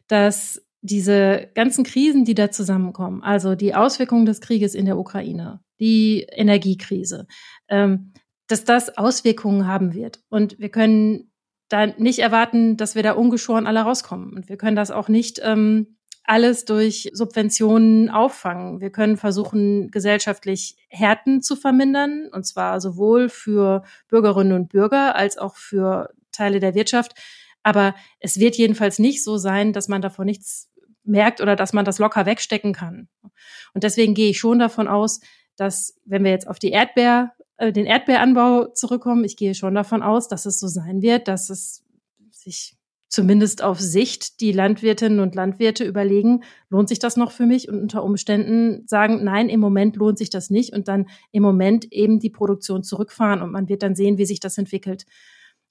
dass 0.07 0.63
diese 0.81 1.51
ganzen 1.55 1.83
Krisen, 1.83 2.25
die 2.25 2.37
da 2.37 2.53
zusammenkommen, 2.53 3.25
also 3.25 3.57
die 3.57 3.75
Auswirkungen 3.75 4.25
des 4.25 4.41
Krieges 4.41 4.77
in 4.77 4.85
der 4.85 4.99
Ukraine, 4.99 5.59
die 5.81 6.29
Energiekrise, 6.31 7.27
ähm, 7.69 8.13
dass 8.47 8.63
das 8.63 8.97
Auswirkungen 8.97 9.67
haben 9.67 9.95
wird. 9.95 10.21
Und 10.29 10.61
wir 10.61 10.69
können 10.69 11.28
da 11.69 11.87
nicht 11.87 12.21
erwarten, 12.21 12.77
dass 12.77 12.95
wir 12.95 13.03
da 13.03 13.13
ungeschoren 13.13 13.67
alle 13.67 13.81
rauskommen. 13.81 14.33
Und 14.33 14.49
wir 14.49 14.57
können 14.57 14.77
das 14.77 14.91
auch 14.91 15.09
nicht 15.09 15.41
ähm, 15.43 15.99
alles 16.25 16.67
durch 16.67 17.11
Subventionen 17.15 18.11
auffangen. 18.11 18.81
Wir 18.81 18.91
können 18.91 19.17
versuchen, 19.17 19.91
gesellschaftlich 19.91 20.77
Härten 20.89 21.41
zu 21.43 21.57
vermindern, 21.57 22.29
und 22.31 22.47
zwar 22.47 22.81
sowohl 22.81 23.29
für 23.29 23.83
Bürgerinnen 24.09 24.53
und 24.53 24.69
Bürger 24.69 25.17
als 25.17 25.39
auch 25.39 25.57
für 25.57 26.11
Teile 26.33 26.61
der 26.61 26.75
Wirtschaft. 26.75 27.15
Aber 27.63 27.95
es 28.21 28.39
wird 28.39 28.57
jedenfalls 28.57 28.99
nicht 28.99 29.25
so 29.25 29.39
sein, 29.39 29.73
dass 29.73 29.89
man 29.89 30.03
davon 30.03 30.27
nichts 30.27 30.71
merkt 31.03 31.41
oder 31.41 31.57
dass 31.57 31.73
man 31.73 31.85
das 31.85 31.99
locker 31.99 32.27
wegstecken 32.27 32.73
kann. 32.73 33.09
Und 33.73 33.85
deswegen 33.85 34.15
gehe 34.15 34.31
ich 34.31 34.39
schon 34.39 34.59
davon 34.59 34.87
aus, 34.87 35.21
dass 35.57 35.99
wenn 36.05 36.25
wir 36.25 36.31
jetzt 36.31 36.47
auf 36.47 36.59
die 36.59 36.71
Erdbeer, 36.71 37.33
äh, 37.59 37.73
den 37.73 37.87
Erdbeeranbau 37.87 38.69
zurückkommen, 38.69 39.25
ich 39.25 39.37
gehe 39.37 39.55
schon 39.55 39.75
davon 39.75 40.03
aus, 40.03 40.29
dass 40.29 40.47
es 40.47 40.59
so 40.59 40.69
sein 40.69 41.03
wird, 41.03 41.29
dass 41.29 41.51
es 41.51 41.85
sich 42.31 42.79
zumindest 43.09 43.63
auf 43.63 43.81
Sicht 43.81 44.41
die 44.41 44.53
Landwirtinnen 44.53 45.21
und 45.21 45.35
Landwirte 45.35 45.85
überlegen, 45.85 46.43
lohnt 46.69 46.89
sich 46.89 46.99
das 46.99 47.17
noch 47.17 47.33
für 47.33 47.47
mich? 47.47 47.69
Und 47.69 47.81
unter 47.81 48.05
Umständen 48.05 48.87
sagen, 48.87 49.25
nein, 49.25 49.49
im 49.49 49.61
Moment 49.61 49.97
lohnt 49.97 50.19
sich 50.19 50.31
das 50.31 50.51
nicht 50.51 50.73
und 50.73 50.89
dann 50.89 51.07
im 51.33 51.43
Moment 51.43 51.91
eben 51.93 52.21
die 52.21 52.31
Produktion 52.31 52.83
zurückfahren 52.83 53.43
und 53.43 53.51
man 53.51 53.69
wird 53.69 53.83
dann 53.83 53.95
sehen, 53.95 54.19
wie 54.19 54.27
sich 54.27 54.41
das 54.41 54.59
entwickelt. 54.59 55.07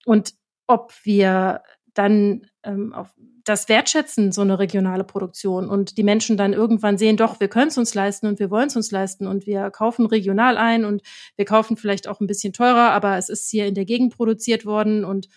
Und 0.05 0.33
ob 0.65 0.93
wir 1.03 1.61
dann 1.93 2.47
ähm, 2.63 2.93
auf 2.93 3.13
das 3.47 3.69
wertschätzen, 3.69 4.31
so 4.31 4.41
eine 4.41 4.59
regionale 4.59 5.03
Produktion 5.03 5.69
und 5.69 5.97
die 5.97 6.03
Menschen 6.03 6.35
dann 6.35 6.53
irgendwann 6.53 6.97
sehen, 6.97 7.15
doch, 7.15 7.39
wir 7.39 7.47
können 7.47 7.69
es 7.69 7.77
uns 7.77 7.93
leisten 7.93 8.27
und 8.27 8.39
wir 8.39 8.51
wollen 8.51 8.67
es 8.67 8.75
uns 8.75 8.91
leisten 8.91 9.25
und 9.25 9.45
wir 9.45 9.71
kaufen 9.71 10.05
regional 10.05 10.57
ein 10.57 10.83
und 10.83 11.01
wir 11.37 11.45
kaufen 11.45 11.77
vielleicht 11.77 12.07
auch 12.07 12.19
ein 12.19 12.27
bisschen 12.27 12.51
teurer, 12.51 12.91
aber 12.91 13.17
es 13.17 13.29
ist 13.29 13.49
hier 13.49 13.65
in 13.65 13.75
der 13.75 13.85
Gegend 13.85 14.15
produziert 14.15 14.65
worden 14.65 15.05
und 15.05 15.29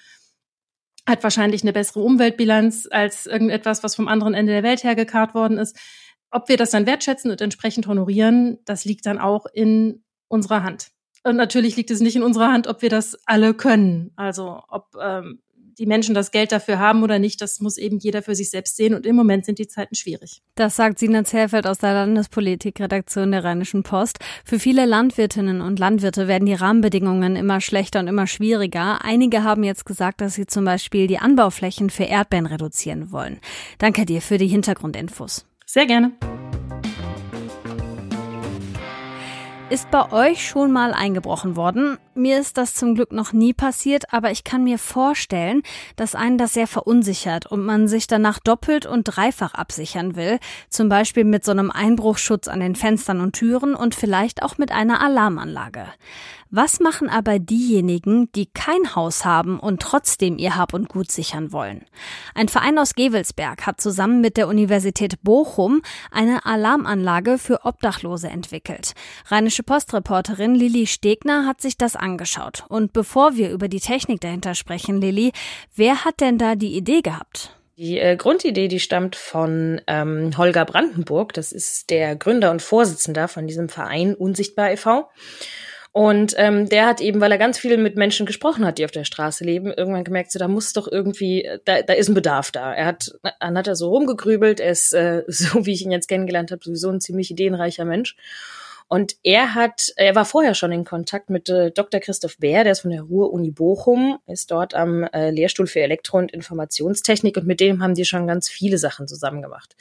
hat 1.08 1.22
wahrscheinlich 1.22 1.62
eine 1.62 1.72
bessere 1.72 2.00
Umweltbilanz 2.00 2.88
als 2.90 3.26
irgendetwas, 3.26 3.84
was 3.84 3.94
vom 3.94 4.08
anderen 4.08 4.34
Ende 4.34 4.52
der 4.52 4.62
Welt 4.62 4.82
hergekarrt 4.82 5.34
worden 5.34 5.58
ist. 5.58 5.78
Ob 6.32 6.48
wir 6.48 6.56
das 6.56 6.70
dann 6.70 6.86
wertschätzen 6.86 7.30
und 7.30 7.40
entsprechend 7.40 7.86
honorieren, 7.86 8.58
das 8.64 8.84
liegt 8.84 9.06
dann 9.06 9.18
auch 9.18 9.46
in 9.52 10.02
unserer 10.28 10.62
Hand. 10.62 10.90
Und 11.22 11.36
natürlich 11.36 11.76
liegt 11.76 11.90
es 11.90 12.00
nicht 12.00 12.16
in 12.16 12.22
unserer 12.22 12.50
Hand, 12.52 12.66
ob 12.66 12.82
wir 12.82 12.88
das 12.88 13.18
alle 13.26 13.54
können. 13.54 14.12
Also 14.16 14.62
ob 14.68 14.96
ähm, 15.00 15.42
die 15.78 15.86
Menschen 15.86 16.14
das 16.14 16.30
Geld 16.30 16.52
dafür 16.52 16.78
haben 16.78 17.02
oder 17.02 17.18
nicht, 17.18 17.40
das 17.40 17.60
muss 17.60 17.76
eben 17.76 17.98
jeder 17.98 18.22
für 18.22 18.34
sich 18.34 18.50
selbst 18.50 18.76
sehen. 18.76 18.94
Und 18.94 19.06
im 19.06 19.16
Moment 19.16 19.44
sind 19.44 19.58
die 19.58 19.68
Zeiten 19.68 19.94
schwierig. 19.94 20.42
Das 20.54 20.76
sagt 20.76 20.98
Sina 20.98 21.24
Zerfeld 21.24 21.66
aus 21.66 21.78
der 21.78 21.94
Landespolitikredaktion 21.94 23.32
der 23.32 23.44
Rheinischen 23.44 23.82
Post. 23.82 24.18
Für 24.44 24.58
viele 24.58 24.86
Landwirtinnen 24.86 25.60
und 25.60 25.78
Landwirte 25.78 26.28
werden 26.28 26.46
die 26.46 26.54
Rahmenbedingungen 26.54 27.36
immer 27.36 27.60
schlechter 27.60 28.00
und 28.00 28.08
immer 28.08 28.26
schwieriger. 28.26 29.04
Einige 29.04 29.44
haben 29.44 29.64
jetzt 29.64 29.84
gesagt, 29.84 30.20
dass 30.20 30.34
sie 30.34 30.46
zum 30.46 30.64
Beispiel 30.64 31.06
die 31.06 31.18
Anbauflächen 31.18 31.90
für 31.90 32.04
Erdbeeren 32.04 32.46
reduzieren 32.46 33.12
wollen. 33.12 33.40
Danke 33.78 34.06
dir 34.06 34.20
für 34.20 34.38
die 34.38 34.48
Hintergrundinfos. 34.48 35.46
Sehr 35.66 35.86
gerne. 35.86 36.12
Ist 39.70 39.88
bei 39.92 40.10
euch 40.10 40.48
schon 40.48 40.72
mal 40.72 40.92
eingebrochen 40.92 41.54
worden? 41.54 41.96
Mir 42.16 42.40
ist 42.40 42.58
das 42.58 42.74
zum 42.74 42.96
Glück 42.96 43.12
noch 43.12 43.32
nie 43.32 43.52
passiert, 43.52 44.12
aber 44.12 44.32
ich 44.32 44.42
kann 44.42 44.64
mir 44.64 44.78
vorstellen, 44.80 45.62
dass 45.94 46.16
einen 46.16 46.38
das 46.38 46.54
sehr 46.54 46.66
verunsichert 46.66 47.46
und 47.46 47.64
man 47.64 47.86
sich 47.86 48.08
danach 48.08 48.40
doppelt 48.40 48.84
und 48.84 49.04
dreifach 49.04 49.54
absichern 49.54 50.16
will, 50.16 50.40
zum 50.70 50.88
Beispiel 50.88 51.22
mit 51.22 51.44
so 51.44 51.52
einem 51.52 51.70
Einbruchschutz 51.70 52.48
an 52.48 52.58
den 52.58 52.74
Fenstern 52.74 53.20
und 53.20 53.36
Türen 53.36 53.76
und 53.76 53.94
vielleicht 53.94 54.42
auch 54.42 54.58
mit 54.58 54.72
einer 54.72 55.00
Alarmanlage. 55.00 55.86
Was 56.52 56.80
machen 56.80 57.09
aber 57.09 57.38
diejenigen, 57.38 58.33
die 58.33 58.47
kein 58.47 58.97
Haus 58.97 59.25
haben 59.25 59.61
und 59.61 59.80
trotzdem 59.80 60.37
ihr 60.37 60.57
Hab 60.57 60.75
und 60.75 60.88
Gut 60.88 61.12
sichern 61.12 61.52
wollen? 61.52 61.85
Ein 62.35 62.49
Verein 62.49 62.76
aus 62.76 62.97
Gewelsberg 62.97 63.69
hat 63.69 63.80
zusammen 63.80 64.21
mit 64.21 64.37
der 64.37 64.49
Universität 64.49 65.23
Bochum 65.23 65.80
eine 66.11 66.45
Alarmanlage 66.45 67.38
für 67.38 67.64
Obdachlose 67.64 68.26
entwickelt. 68.26 68.95
Rheinische 69.28 69.62
Postreporterin 69.62 70.57
Lilly 70.57 70.88
Stegner 70.88 71.47
hat 71.47 71.61
sich 71.61 71.76
das 71.76 71.95
angeschaut. 71.95 72.64
Und 72.69 72.92
bevor 72.92 73.37
wir 73.37 73.50
über 73.50 73.69
die 73.69 73.78
Technik 73.78 74.21
dahinter 74.21 74.57
sprechen, 74.57 75.00
Lilly, 75.00 75.30
wer 75.76 76.04
hat 76.04 76.21
denn 76.21 76.37
da 76.37 76.57
die 76.57 76.76
Idee 76.76 77.00
gehabt? 77.00 77.57
Die 77.76 78.00
äh, 78.00 78.16
Grundidee, 78.16 78.66
die 78.66 78.80
stammt 78.80 79.14
von 79.14 79.80
ähm, 79.87 80.37
Holger 80.37 80.64
Brandenburg. 80.64 81.33
Das 81.33 81.52
ist 81.52 81.90
der 81.90 82.16
Gründer 82.16 82.50
und 82.50 82.61
Vorsitzender 82.61 83.28
von 83.28 83.47
diesem 83.47 83.69
Verein 83.69 84.16
Unsichtbar 84.16 84.73
e.V. 84.73 85.09
Und 85.92 86.35
ähm, 86.37 86.68
der 86.68 86.87
hat 86.87 87.00
eben, 87.00 87.20
weil 87.20 87.32
er 87.32 87.38
ganz 87.38 87.59
viel 87.59 87.76
mit 87.76 87.97
Menschen 87.97 88.25
gesprochen 88.25 88.64
hat, 88.64 88.78
die 88.78 88.85
auf 88.85 88.92
der 88.92 89.02
Straße 89.02 89.42
leben, 89.42 89.73
irgendwann 89.73 90.04
gemerkt, 90.04 90.30
so 90.30 90.38
da 90.38 90.47
muss 90.47 90.73
doch 90.73 90.87
irgendwie, 90.87 91.49
da, 91.64 91.82
da 91.82 91.94
ist 91.94 92.09
ein 92.09 92.14
Bedarf 92.14 92.52
da. 92.52 92.73
Er 92.73 92.87
hat, 92.87 93.12
dann 93.40 93.59
hat 93.59 93.66
er 93.66 93.75
so 93.75 93.88
rumgegrübelt, 93.88 94.61
er 94.61 94.70
ist, 94.70 94.92
äh, 94.92 95.25
so 95.28 95.66
wie 95.66 95.73
ich 95.73 95.82
ihn 95.82 95.90
jetzt 95.90 96.09
kennengelernt 96.09 96.52
habe, 96.52 96.62
sowieso 96.62 96.90
ein 96.90 97.00
ziemlich 97.00 97.30
ideenreicher 97.32 97.85
Mensch. 97.85 98.14
Und 98.92 99.14
er 99.23 99.54
hat, 99.54 99.92
er 99.94 100.16
war 100.16 100.25
vorher 100.25 100.54
schon 100.54 100.73
in 100.73 100.85
Kontakt 100.85 101.30
mit 101.30 101.49
äh, 101.49 101.70
Dr. 101.70 102.00
Christoph 102.00 102.38
Bär, 102.38 102.64
der 102.64 102.73
ist 102.73 102.80
von 102.80 102.90
der 102.90 103.02
Ruhr-Uni 103.02 103.52
Bochum, 103.52 104.18
ist 104.26 104.50
dort 104.50 104.75
am 104.75 105.04
äh, 105.04 105.30
Lehrstuhl 105.30 105.68
für 105.68 105.78
Elektro- 105.78 106.18
und 106.18 106.32
Informationstechnik 106.32 107.37
und 107.37 107.47
mit 107.47 107.61
dem 107.61 107.85
haben 107.85 107.94
die 107.94 108.04
schon 108.04 108.26
ganz 108.26 108.49
viele 108.49 108.78
Sachen 108.78 109.06
zusammen 109.06 109.42
gemacht. 109.42 109.76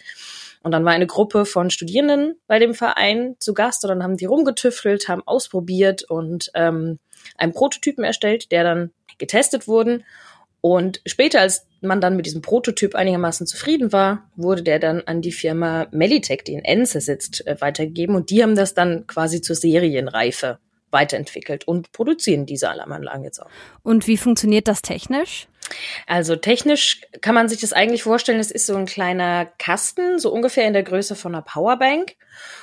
Und 0.61 0.73
dann 0.73 0.85
war 0.85 0.91
eine 0.91 1.07
Gruppe 1.07 1.47
von 1.47 1.71
Studierenden 1.71 2.35
bei 2.45 2.59
dem 2.59 2.75
Verein 2.75 3.35
zu 3.39 3.55
Gast 3.55 3.83
und 3.83 3.89
dann 3.89 4.03
haben 4.03 4.15
die 4.15 4.25
rumgetüftelt, 4.25 5.07
haben 5.07 5.23
ausprobiert 5.25 6.03
und 6.03 6.51
ähm, 6.53 6.99
einen 7.35 7.53
Prototypen 7.53 8.03
erstellt, 8.03 8.51
der 8.51 8.63
dann 8.63 8.91
getestet 9.17 9.67
wurden. 9.67 10.05
Und 10.61 11.01
später, 11.07 11.41
als 11.41 11.65
man 11.81 12.01
dann 12.01 12.15
mit 12.15 12.25
diesem 12.25 12.41
Prototyp 12.41 12.95
einigermaßen 12.95 13.47
zufrieden 13.47 13.91
war, 13.91 14.29
wurde 14.35 14.63
der 14.63 14.79
dann 14.79 15.01
an 15.05 15.21
die 15.21 15.31
Firma 15.31 15.87
Melitech, 15.91 16.43
die 16.43 16.53
in 16.53 16.65
Enze 16.65 17.01
sitzt, 17.01 17.45
äh, 17.47 17.59
weitergegeben. 17.59 18.15
Und 18.15 18.29
die 18.29 18.43
haben 18.43 18.55
das 18.55 18.73
dann 18.73 19.07
quasi 19.07 19.41
zur 19.41 19.55
Serienreife 19.55 20.59
weiterentwickelt 20.91 21.67
und 21.67 21.91
produzieren 21.91 22.45
diese 22.45 22.69
Alarmanlagen 22.69 23.23
jetzt 23.23 23.39
auch. 23.39 23.49
Und 23.83 24.07
wie 24.07 24.17
funktioniert 24.17 24.67
das 24.67 24.81
technisch? 24.81 25.47
Also 26.07 26.35
technisch 26.35 27.01
kann 27.21 27.35
man 27.35 27.47
sich 27.47 27.61
das 27.61 27.73
eigentlich 27.73 28.03
vorstellen, 28.03 28.39
es 28.39 28.49
ist 28.49 28.65
so 28.65 28.75
ein 28.75 28.87
kleiner 28.87 29.45
Kasten, 29.59 30.17
so 30.17 30.31
ungefähr 30.31 30.65
in 30.67 30.73
der 30.73 30.83
Größe 30.83 31.15
von 31.15 31.35
einer 31.35 31.43
Powerbank. 31.43 32.15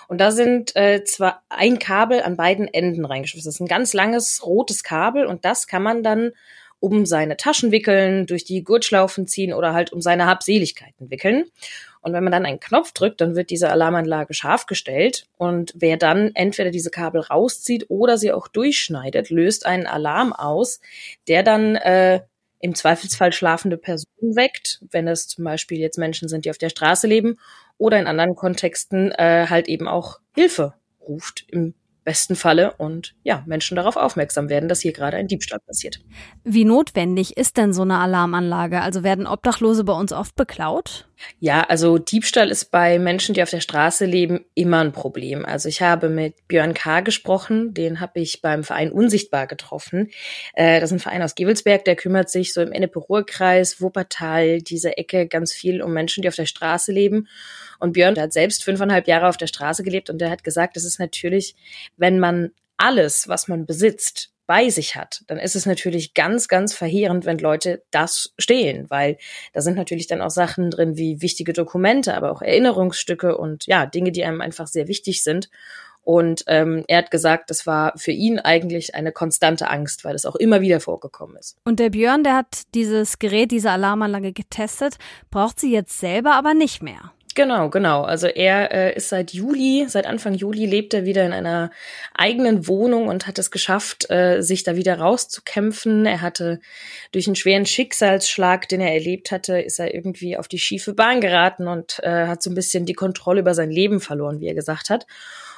Und 0.08 0.20
da 0.20 0.32
sind 0.32 0.74
äh, 0.74 1.04
zwar 1.04 1.42
ein 1.48 1.78
Kabel 1.78 2.22
an 2.22 2.36
beiden 2.36 2.66
Enden 2.66 3.04
reingeschlossen. 3.04 3.46
Das 3.46 3.54
ist 3.54 3.60
ein 3.60 3.68
ganz 3.68 3.92
langes 3.92 4.44
rotes 4.44 4.82
Kabel 4.82 5.26
und 5.26 5.44
das 5.44 5.66
kann 5.66 5.82
man 5.82 6.02
dann 6.02 6.32
um 6.80 7.06
seine 7.06 7.36
Taschen 7.36 7.72
wickeln, 7.72 8.26
durch 8.26 8.44
die 8.44 8.62
Gurtschlaufen 8.62 9.26
ziehen 9.26 9.52
oder 9.52 9.72
halt 9.72 9.92
um 9.92 10.00
seine 10.00 10.26
Habseligkeiten 10.26 11.10
wickeln. 11.10 11.44
Und 12.00 12.12
wenn 12.12 12.22
man 12.22 12.32
dann 12.32 12.46
einen 12.46 12.60
Knopf 12.60 12.92
drückt, 12.92 13.20
dann 13.20 13.34
wird 13.34 13.50
diese 13.50 13.70
Alarmanlage 13.70 14.32
scharf 14.32 14.66
gestellt. 14.66 15.26
Und 15.38 15.72
wer 15.74 15.96
dann 15.96 16.30
entweder 16.34 16.70
diese 16.70 16.90
Kabel 16.90 17.20
rauszieht 17.20 17.86
oder 17.88 18.16
sie 18.16 18.30
auch 18.30 18.46
durchschneidet, 18.46 19.30
löst 19.30 19.66
einen 19.66 19.86
Alarm 19.86 20.32
aus, 20.32 20.80
der 21.26 21.42
dann 21.42 21.74
äh, 21.74 22.20
im 22.60 22.74
Zweifelsfall 22.74 23.32
schlafende 23.32 23.76
Personen 23.76 24.36
weckt, 24.36 24.80
wenn 24.90 25.08
es 25.08 25.26
zum 25.28 25.44
Beispiel 25.44 25.78
jetzt 25.78 25.98
Menschen 25.98 26.28
sind, 26.28 26.44
die 26.44 26.50
auf 26.50 26.58
der 26.58 26.70
Straße 26.70 27.06
leben, 27.06 27.38
oder 27.78 27.98
in 27.98 28.06
anderen 28.06 28.36
Kontexten 28.36 29.10
äh, 29.12 29.46
halt 29.50 29.68
eben 29.68 29.88
auch 29.88 30.20
Hilfe 30.34 30.74
ruft 31.00 31.44
im 31.48 31.74
besten 32.06 32.36
Falle 32.36 32.72
und 32.78 33.14
ja, 33.24 33.42
Menschen 33.46 33.76
darauf 33.76 33.96
aufmerksam 33.96 34.48
werden, 34.48 34.68
dass 34.68 34.80
hier 34.80 34.92
gerade 34.92 35.16
ein 35.16 35.26
Diebstahl 35.26 35.58
passiert. 35.58 35.98
Wie 36.44 36.64
notwendig 36.64 37.36
ist 37.36 37.56
denn 37.56 37.74
so 37.74 37.82
eine 37.82 37.98
Alarmanlage? 37.98 38.80
Also 38.80 39.02
werden 39.02 39.26
Obdachlose 39.26 39.84
bei 39.84 39.92
uns 39.92 40.12
oft 40.12 40.36
beklaut? 40.36 41.08
Ja, 41.40 41.62
also 41.62 41.98
Diebstahl 41.98 42.50
ist 42.50 42.70
bei 42.70 42.98
Menschen, 42.98 43.34
die 43.34 43.42
auf 43.42 43.50
der 43.50 43.60
Straße 43.60 44.04
leben, 44.04 44.44
immer 44.54 44.80
ein 44.80 44.92
Problem. 44.92 45.44
Also 45.44 45.68
ich 45.68 45.82
habe 45.82 46.08
mit 46.08 46.46
Björn 46.46 46.74
K. 46.74 47.00
gesprochen, 47.00 47.74
den 47.74 48.00
habe 48.00 48.20
ich 48.20 48.40
beim 48.40 48.62
Verein 48.62 48.92
Unsichtbar 48.92 49.48
getroffen. 49.48 50.10
Äh, 50.54 50.80
das 50.80 50.90
ist 50.90 50.96
ein 50.96 51.00
Verein 51.00 51.22
aus 51.22 51.34
Gewelsberg, 51.34 51.84
der 51.84 51.96
kümmert 51.96 52.30
sich 52.30 52.52
so 52.52 52.60
im 52.60 52.70
Ennepe-Ruhr-Kreis, 52.70 53.80
Wuppertal, 53.80 54.58
diese 54.62 54.96
Ecke 54.96 55.26
ganz 55.26 55.52
viel 55.52 55.82
um 55.82 55.92
Menschen, 55.92 56.22
die 56.22 56.28
auf 56.28 56.36
der 56.36 56.46
Straße 56.46 56.92
leben. 56.92 57.26
Und 57.78 57.92
Björn 57.92 58.14
der 58.14 58.24
hat 58.24 58.32
selbst 58.32 58.64
fünfeinhalb 58.64 59.06
Jahre 59.06 59.28
auf 59.28 59.36
der 59.36 59.46
Straße 59.46 59.82
gelebt 59.82 60.10
und 60.10 60.18
der 60.18 60.30
hat 60.30 60.44
gesagt, 60.44 60.76
das 60.76 60.84
ist 60.84 60.98
natürlich, 60.98 61.54
wenn 61.96 62.18
man 62.18 62.52
alles, 62.76 63.28
was 63.28 63.48
man 63.48 63.66
besitzt, 63.66 64.30
bei 64.46 64.68
sich 64.70 64.94
hat, 64.94 65.22
dann 65.26 65.38
ist 65.38 65.56
es 65.56 65.66
natürlich 65.66 66.14
ganz, 66.14 66.48
ganz 66.48 66.72
verheerend, 66.72 67.26
wenn 67.26 67.38
Leute 67.38 67.82
das 67.90 68.32
stehlen, 68.38 68.88
weil 68.88 69.18
da 69.52 69.60
sind 69.60 69.76
natürlich 69.76 70.06
dann 70.06 70.22
auch 70.22 70.30
Sachen 70.30 70.70
drin 70.70 70.96
wie 70.96 71.20
wichtige 71.20 71.52
Dokumente, 71.52 72.14
aber 72.14 72.30
auch 72.30 72.42
Erinnerungsstücke 72.42 73.36
und 73.36 73.66
ja, 73.66 73.86
Dinge, 73.86 74.12
die 74.12 74.24
einem 74.24 74.40
einfach 74.40 74.68
sehr 74.68 74.88
wichtig 74.88 75.24
sind. 75.24 75.50
Und 76.02 76.44
ähm, 76.46 76.84
er 76.86 76.98
hat 76.98 77.10
gesagt, 77.10 77.50
das 77.50 77.66
war 77.66 77.92
für 77.96 78.12
ihn 78.12 78.38
eigentlich 78.38 78.94
eine 78.94 79.10
konstante 79.10 79.68
Angst, 79.68 80.04
weil 80.04 80.14
es 80.14 80.24
auch 80.24 80.36
immer 80.36 80.60
wieder 80.60 80.78
vorgekommen 80.78 81.36
ist. 81.36 81.56
Und 81.64 81.80
der 81.80 81.90
Björn, 81.90 82.22
der 82.22 82.36
hat 82.36 82.62
dieses 82.74 83.18
Gerät, 83.18 83.50
diese 83.50 83.72
Alarmanlage 83.72 84.32
getestet, 84.32 84.98
braucht 85.32 85.58
sie 85.58 85.72
jetzt 85.72 85.98
selber 85.98 86.34
aber 86.34 86.54
nicht 86.54 86.80
mehr. 86.80 87.12
Genau, 87.36 87.68
genau. 87.68 88.02
Also 88.02 88.28
er 88.28 88.72
äh, 88.72 88.96
ist 88.96 89.10
seit 89.10 89.34
Juli, 89.34 89.84
seit 89.88 90.06
Anfang 90.06 90.32
Juli 90.32 90.64
lebt 90.64 90.94
er 90.94 91.04
wieder 91.04 91.22
in 91.26 91.34
einer 91.34 91.70
eigenen 92.14 92.66
Wohnung 92.66 93.08
und 93.08 93.26
hat 93.26 93.38
es 93.38 93.50
geschafft, 93.50 94.10
äh, 94.10 94.40
sich 94.40 94.62
da 94.62 94.74
wieder 94.74 94.98
rauszukämpfen. 94.98 96.06
Er 96.06 96.22
hatte 96.22 96.60
durch 97.12 97.26
einen 97.26 97.36
schweren 97.36 97.66
Schicksalsschlag, 97.66 98.70
den 98.70 98.80
er 98.80 98.94
erlebt 98.94 99.32
hatte, 99.32 99.60
ist 99.60 99.78
er 99.78 99.92
irgendwie 99.92 100.38
auf 100.38 100.48
die 100.48 100.58
schiefe 100.58 100.94
Bahn 100.94 101.20
geraten 101.20 101.68
und 101.68 101.98
äh, 102.02 102.26
hat 102.26 102.42
so 102.42 102.48
ein 102.48 102.54
bisschen 102.54 102.86
die 102.86 102.94
Kontrolle 102.94 103.40
über 103.40 103.52
sein 103.52 103.70
Leben 103.70 104.00
verloren, 104.00 104.40
wie 104.40 104.48
er 104.48 104.54
gesagt 104.54 104.88
hat. 104.88 105.06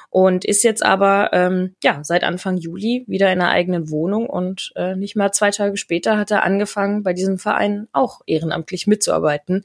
Und 0.09 0.43
ist 0.43 0.63
jetzt 0.63 0.83
aber 0.83 1.29
ähm, 1.31 1.75
ja 1.81 2.03
seit 2.03 2.25
Anfang 2.25 2.57
Juli 2.57 3.05
wieder 3.07 3.31
in 3.31 3.39
einer 3.39 3.51
eigenen 3.51 3.89
Wohnung 3.89 4.27
und 4.27 4.73
äh, 4.75 4.97
nicht 4.97 5.15
mal 5.15 5.31
zwei 5.31 5.51
Tage 5.51 5.77
später 5.77 6.17
hat 6.17 6.31
er 6.31 6.43
angefangen, 6.43 7.03
bei 7.03 7.13
diesem 7.13 7.37
Verein 7.37 7.87
auch 7.93 8.19
ehrenamtlich 8.25 8.85
mitzuarbeiten, 8.87 9.63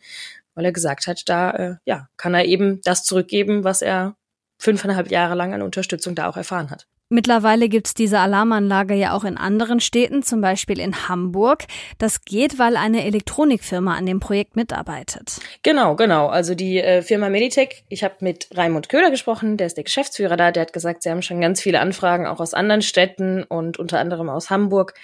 weil 0.54 0.64
er 0.64 0.72
gesagt 0.72 1.06
hat, 1.06 1.28
da 1.28 1.50
äh, 1.50 1.76
ja, 1.84 2.08
kann 2.16 2.34
er 2.34 2.44
eben 2.44 2.80
das 2.82 3.04
zurückgeben, 3.04 3.64
was 3.64 3.82
er 3.82 4.16
fünfeinhalb 4.58 5.10
Jahre 5.10 5.34
lang 5.34 5.52
an 5.52 5.62
Unterstützung 5.62 6.14
da 6.14 6.28
auch 6.28 6.36
erfahren 6.36 6.70
hat. 6.70 6.86
Mittlerweile 7.14 7.68
gibt 7.68 7.86
es 7.86 7.94
diese 7.94 8.18
Alarmanlage 8.18 8.94
ja 8.94 9.12
auch 9.12 9.22
in 9.22 9.36
anderen 9.36 9.78
Städten, 9.78 10.24
zum 10.24 10.40
Beispiel 10.40 10.80
in 10.80 11.08
Hamburg. 11.08 11.62
Das 11.98 12.24
geht, 12.24 12.58
weil 12.58 12.76
eine 12.76 13.04
Elektronikfirma 13.04 13.94
an 13.94 14.04
dem 14.04 14.18
Projekt 14.18 14.56
mitarbeitet. 14.56 15.36
Genau, 15.62 15.94
genau. 15.94 16.26
Also 16.26 16.56
die 16.56 16.80
äh, 16.80 17.02
Firma 17.02 17.28
Meditech, 17.28 17.84
ich 17.88 18.02
habe 18.02 18.16
mit 18.18 18.48
Raimund 18.56 18.88
Köhler 18.88 19.12
gesprochen, 19.12 19.56
der 19.56 19.68
ist 19.68 19.76
der 19.76 19.84
Geschäftsführer 19.84 20.36
da, 20.36 20.50
der 20.50 20.62
hat 20.62 20.72
gesagt, 20.72 21.04
sie 21.04 21.10
haben 21.10 21.22
schon 21.22 21.40
ganz 21.40 21.60
viele 21.60 21.78
Anfragen, 21.78 22.26
auch 22.26 22.40
aus 22.40 22.52
anderen 22.52 22.82
Städten 22.82 23.44
und 23.44 23.78
unter 23.78 24.00
anderem 24.00 24.28
aus 24.28 24.50
Hamburg, 24.50 24.94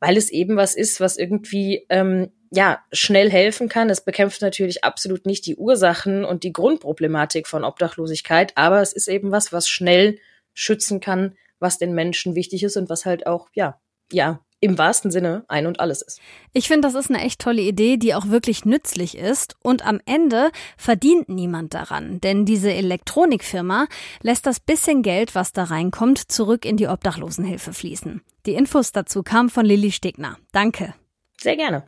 weil 0.00 0.16
es 0.16 0.28
eben 0.28 0.56
was 0.56 0.74
ist, 0.74 1.00
was 1.00 1.16
irgendwie 1.16 1.86
ähm, 1.88 2.32
ja, 2.50 2.80
schnell 2.90 3.30
helfen 3.30 3.68
kann. 3.68 3.90
Es 3.90 4.00
bekämpft 4.00 4.42
natürlich 4.42 4.82
absolut 4.82 5.24
nicht 5.24 5.46
die 5.46 5.54
Ursachen 5.54 6.24
und 6.24 6.42
die 6.42 6.52
Grundproblematik 6.52 7.46
von 7.46 7.62
Obdachlosigkeit, 7.62 8.54
aber 8.56 8.80
es 8.80 8.92
ist 8.92 9.06
eben 9.06 9.30
was, 9.30 9.52
was 9.52 9.68
schnell 9.68 10.18
schützen 10.52 10.98
kann, 10.98 11.36
was 11.60 11.78
den 11.78 11.94
Menschen 11.94 12.34
wichtig 12.34 12.62
ist 12.62 12.76
und 12.76 12.88
was 12.88 13.06
halt 13.06 13.26
auch, 13.26 13.48
ja, 13.54 13.80
ja, 14.12 14.40
im 14.62 14.76
wahrsten 14.76 15.10
Sinne 15.10 15.44
ein 15.48 15.66
und 15.66 15.80
alles 15.80 16.02
ist. 16.02 16.20
Ich 16.52 16.68
finde, 16.68 16.86
das 16.86 16.94
ist 16.94 17.10
eine 17.10 17.22
echt 17.24 17.40
tolle 17.40 17.62
Idee, 17.62 17.96
die 17.96 18.14
auch 18.14 18.28
wirklich 18.28 18.66
nützlich 18.66 19.16
ist. 19.16 19.56
Und 19.62 19.86
am 19.86 20.00
Ende 20.04 20.50
verdient 20.76 21.30
niemand 21.30 21.72
daran, 21.72 22.20
denn 22.20 22.44
diese 22.44 22.70
Elektronikfirma 22.70 23.86
lässt 24.20 24.46
das 24.46 24.60
bisschen 24.60 25.02
Geld, 25.02 25.34
was 25.34 25.52
da 25.52 25.64
reinkommt, 25.64 26.30
zurück 26.30 26.66
in 26.66 26.76
die 26.76 26.88
Obdachlosenhilfe 26.88 27.72
fließen. 27.72 28.20
Die 28.44 28.54
Infos 28.54 28.92
dazu 28.92 29.22
kamen 29.22 29.48
von 29.48 29.64
Lilly 29.64 29.92
Stegner. 29.92 30.36
Danke. 30.52 30.94
Sehr 31.40 31.56
gerne. 31.56 31.84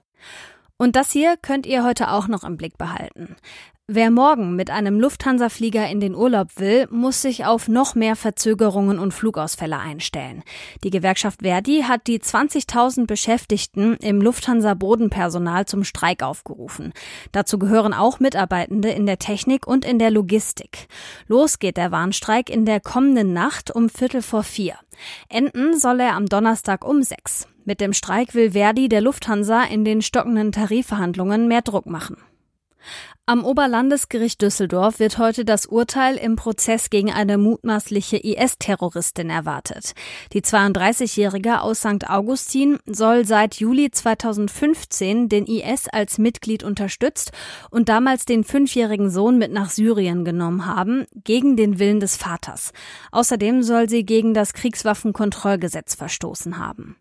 Und 0.79 0.97
das 0.97 1.12
hier 1.12 1.37
könnt 1.37 1.67
ihr 1.67 1.85
heute 1.85 2.11
auch 2.11 2.26
noch 2.26 2.43
im 2.43 2.57
Blick 2.57 2.79
behalten. 2.79 3.37
Wer 3.89 4.12
morgen 4.12 4.55
mit 4.55 4.71
einem 4.71 5.01
Lufthansa-Flieger 5.01 5.89
in 5.89 5.99
den 5.99 6.15
Urlaub 6.15 6.51
will, 6.55 6.87
muss 6.93 7.21
sich 7.21 7.45
auf 7.45 7.67
noch 7.67 7.97
mehr 7.97 8.15
Verzögerungen 8.15 9.01
und 9.01 9.12
Flugausfälle 9.12 9.77
einstellen. 9.77 10.45
Die 10.85 10.91
Gewerkschaft 10.91 11.41
Verdi 11.43 11.83
hat 11.83 12.07
die 12.07 12.21
20.000 12.21 13.07
Beschäftigten 13.07 13.97
im 13.97 14.23
Lufthansa-Bodenpersonal 14.23 15.67
zum 15.67 15.83
Streik 15.83 16.23
aufgerufen. 16.23 16.93
Dazu 17.33 17.59
gehören 17.59 17.93
auch 17.93 18.21
Mitarbeitende 18.21 18.91
in 18.91 19.05
der 19.05 19.19
Technik 19.19 19.67
und 19.67 19.85
in 19.85 19.99
der 19.99 20.12
Logistik. 20.12 20.87
Los 21.27 21.59
geht 21.59 21.77
der 21.77 21.91
Warnstreik 21.91 22.51
in 22.51 22.65
der 22.65 22.79
kommenden 22.79 23.33
Nacht 23.33 23.73
um 23.73 23.89
Viertel 23.89 24.23
vor 24.23 24.45
vier. 24.45 24.77
Enden 25.29 25.77
soll 25.77 25.99
er 25.99 26.15
am 26.15 26.27
Donnerstag 26.27 26.85
um 26.85 27.03
sechs. 27.03 27.49
Mit 27.65 27.81
dem 27.81 27.95
Streik 27.95 28.33
will 28.37 28.53
Verdi 28.53 28.89
der 28.89 29.01
Lufthansa 29.01 29.65
in 29.65 29.85
den 29.85 30.03
stockenden 30.03 30.53
Tarifverhandlungen 30.53 31.49
mehr 31.49 31.62
Druck 31.62 31.87
machen. 31.87 32.17
Am 33.33 33.47
Oberlandesgericht 33.47 34.43
Düsseldorf 34.43 34.99
wird 34.99 35.17
heute 35.17 35.47
das 35.47 35.65
Urteil 35.65 36.17
im 36.17 36.37
Prozess 36.37 36.91
gegen 36.91 37.11
eine 37.11 37.39
mutmaßliche 37.39 38.19
IS-Terroristin 38.19 39.31
erwartet. 39.31 39.95
Die 40.35 40.43
32-Jährige 40.43 41.62
aus 41.62 41.79
St. 41.79 42.11
Augustin 42.11 42.79
soll 42.85 43.25
seit 43.25 43.55
Juli 43.55 43.91
2015 43.91 45.31
den 45.31 45.47
IS 45.47 45.89
als 45.89 46.19
Mitglied 46.19 46.62
unterstützt 46.62 47.33
und 47.71 47.89
damals 47.89 48.27
den 48.27 48.45
fünfjährigen 48.45 49.09
Sohn 49.09 49.39
mit 49.39 49.51
nach 49.51 49.71
Syrien 49.71 50.27
genommen 50.27 50.67
haben, 50.67 51.07
gegen 51.15 51.57
den 51.57 51.79
Willen 51.79 52.01
des 52.01 52.19
Vaters. 52.19 52.75
Außerdem 53.12 53.62
soll 53.62 53.89
sie 53.89 54.05
gegen 54.05 54.35
das 54.35 54.53
Kriegswaffenkontrollgesetz 54.53 55.95
verstoßen 55.95 56.59
haben. 56.59 56.97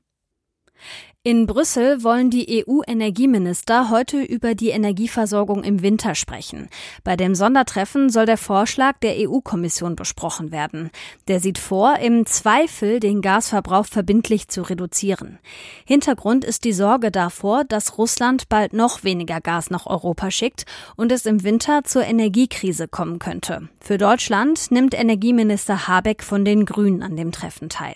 In 1.24 1.46
Brüssel 1.46 2.04
wollen 2.04 2.32
die 2.32 2.66
EU-Energieminister 2.68 3.92
heute 3.92 4.24
über 4.24 4.56
die 4.56 4.70
Energieversorgung 4.70 5.64
im 5.64 5.84
Winter 5.84 6.16
sprechen. 6.16 6.68
Bei 7.04 7.16
dem 7.16 7.36
Sondertreffen 7.36 8.10
soll 8.10 8.26
der 8.26 8.40
Vorschlag 8.40 8.98
der 9.04 9.14
EU-Kommission 9.20 9.96
besprochen 9.96 10.52
werden. 10.52 10.90
Der 11.28 11.40
sieht 11.40 11.60
vor, 11.60 11.98
im 12.00 12.26
Zweifel 12.26 13.00
den 13.00 13.22
Gasverbrauch 13.22 13.86
verbindlich 13.86 14.48
zu 14.48 14.64
reduzieren. 14.64 15.38
Hintergrund 15.86 16.44
ist 16.44 16.64
die 16.64 16.74
Sorge 16.74 17.12
davor, 17.12 17.66
dass 17.66 18.00
Russland 18.00 18.50
bald 18.50 18.74
noch 18.74 19.04
weniger 19.04 19.42
Gas 19.42 19.70
nach 19.70 19.86
Europa 19.86 20.32
schickt 20.32 20.66
und 20.96 21.12
es 21.12 21.28
im 21.28 21.44
Winter 21.44 21.84
zur 21.84 22.04
Energiekrise 22.04 22.88
kommen 22.88 23.20
könnte. 23.20 23.70
Für 23.80 24.00
Deutschland 24.00 24.72
nimmt 24.72 24.96
Energieminister 24.96 25.88
Habeck 25.88 26.24
von 26.24 26.44
den 26.46 26.66
Grünen 26.66 27.04
an 27.04 27.16
dem 27.16 27.32
Treffen 27.32 27.70
teil. 27.70 27.96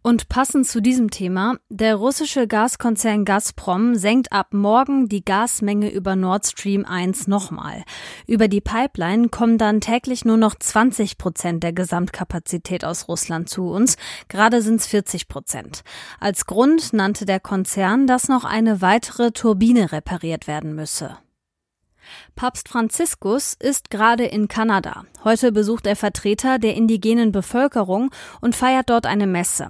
Und 0.00 0.28
passend 0.28 0.66
zu 0.66 0.80
diesem 0.80 1.10
Thema, 1.10 1.56
der 1.68 1.96
russische 1.96 2.46
Gaskonzern 2.46 3.24
Gazprom 3.24 3.96
senkt 3.96 4.32
ab 4.32 4.54
morgen 4.54 5.08
die 5.08 5.24
Gasmenge 5.24 5.90
über 5.90 6.14
Nord 6.14 6.46
Stream 6.46 6.84
1 6.84 7.26
nochmal. 7.26 7.84
Über 8.26 8.48
die 8.48 8.60
Pipeline 8.60 9.28
kommen 9.28 9.58
dann 9.58 9.80
täglich 9.80 10.24
nur 10.24 10.36
noch 10.36 10.54
20 10.54 11.18
Prozent 11.18 11.62
der 11.62 11.72
Gesamtkapazität 11.72 12.84
aus 12.84 13.08
Russland 13.08 13.48
zu 13.48 13.68
uns. 13.70 13.96
Gerade 14.28 14.62
sind 14.62 14.76
es 14.76 14.86
40 14.86 15.28
Prozent. 15.28 15.82
Als 16.20 16.46
Grund 16.46 16.92
nannte 16.92 17.26
der 17.26 17.40
Konzern, 17.40 18.06
dass 18.06 18.28
noch 18.28 18.44
eine 18.44 18.80
weitere 18.80 19.32
Turbine 19.32 19.90
repariert 19.90 20.46
werden 20.46 20.74
müsse. 20.74 21.18
Papst 22.36 22.68
Franziskus 22.68 23.54
ist 23.58 23.90
gerade 23.90 24.24
in 24.24 24.48
Kanada. 24.48 25.04
Heute 25.24 25.52
besucht 25.52 25.86
er 25.86 25.96
Vertreter 25.96 26.58
der 26.58 26.74
indigenen 26.74 27.32
Bevölkerung 27.32 28.10
und 28.40 28.56
feiert 28.56 28.90
dort 28.90 29.06
eine 29.06 29.26
Messe. 29.26 29.68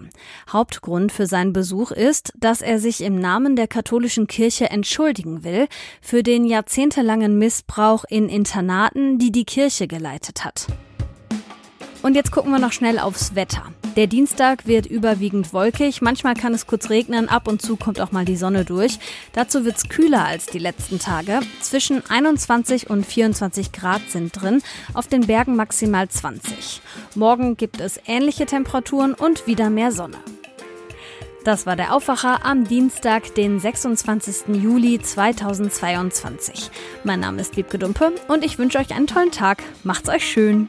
Hauptgrund 0.50 1.12
für 1.12 1.26
seinen 1.26 1.52
Besuch 1.52 1.90
ist, 1.90 2.32
dass 2.36 2.60
er 2.60 2.78
sich 2.78 3.00
im 3.02 3.18
Namen 3.20 3.56
der 3.56 3.68
katholischen 3.68 4.26
Kirche 4.26 4.70
entschuldigen 4.70 5.44
will 5.44 5.68
für 6.00 6.22
den 6.22 6.44
jahrzehntelangen 6.44 7.38
Missbrauch 7.38 8.04
in 8.08 8.28
Internaten, 8.28 9.18
die 9.18 9.32
die 9.32 9.44
Kirche 9.44 9.88
geleitet 9.88 10.44
hat. 10.44 10.66
Und 12.02 12.14
jetzt 12.14 12.30
gucken 12.30 12.52
wir 12.52 12.58
noch 12.58 12.72
schnell 12.72 12.98
aufs 12.98 13.34
Wetter. 13.34 13.64
Der 13.96 14.06
Dienstag 14.06 14.68
wird 14.68 14.86
überwiegend 14.86 15.52
wolkig, 15.52 16.00
manchmal 16.02 16.34
kann 16.34 16.54
es 16.54 16.68
kurz 16.68 16.88
regnen, 16.88 17.28
ab 17.28 17.48
und 17.48 17.60
zu 17.60 17.74
kommt 17.74 18.00
auch 18.00 18.12
mal 18.12 18.24
die 18.24 18.36
Sonne 18.36 18.64
durch. 18.64 19.00
Dazu 19.32 19.64
wird 19.64 19.76
es 19.76 19.88
kühler 19.88 20.24
als 20.24 20.46
die 20.46 20.60
letzten 20.60 21.00
Tage. 21.00 21.40
Zwischen 21.60 22.08
21 22.08 22.90
und 22.90 23.04
24 23.04 23.72
Grad 23.72 24.02
sind 24.08 24.40
drin, 24.40 24.62
auf 24.94 25.08
den 25.08 25.26
Bergen 25.26 25.56
maximal 25.56 26.08
20. 26.08 26.80
Morgen 27.16 27.56
gibt 27.56 27.80
es 27.80 27.98
ähnliche 28.06 28.46
Temperaturen 28.46 29.14
und 29.14 29.48
wieder 29.48 29.68
mehr 29.68 29.90
Sonne. 29.90 30.18
Das 31.42 31.66
war 31.66 31.74
der 31.74 31.92
Aufwacher 31.92 32.44
am 32.44 32.68
Dienstag, 32.68 33.34
den 33.34 33.58
26. 33.58 34.54
Juli 34.62 35.00
2022. 35.00 36.70
Mein 37.02 37.18
Name 37.20 37.40
ist 37.40 37.56
Wiebke 37.56 37.78
Dumpe 37.78 38.12
und 38.28 38.44
ich 38.44 38.58
wünsche 38.58 38.78
euch 38.78 38.94
einen 38.94 39.06
tollen 39.08 39.32
Tag. 39.32 39.62
Macht's 39.82 40.08
euch 40.08 40.24
schön! 40.24 40.68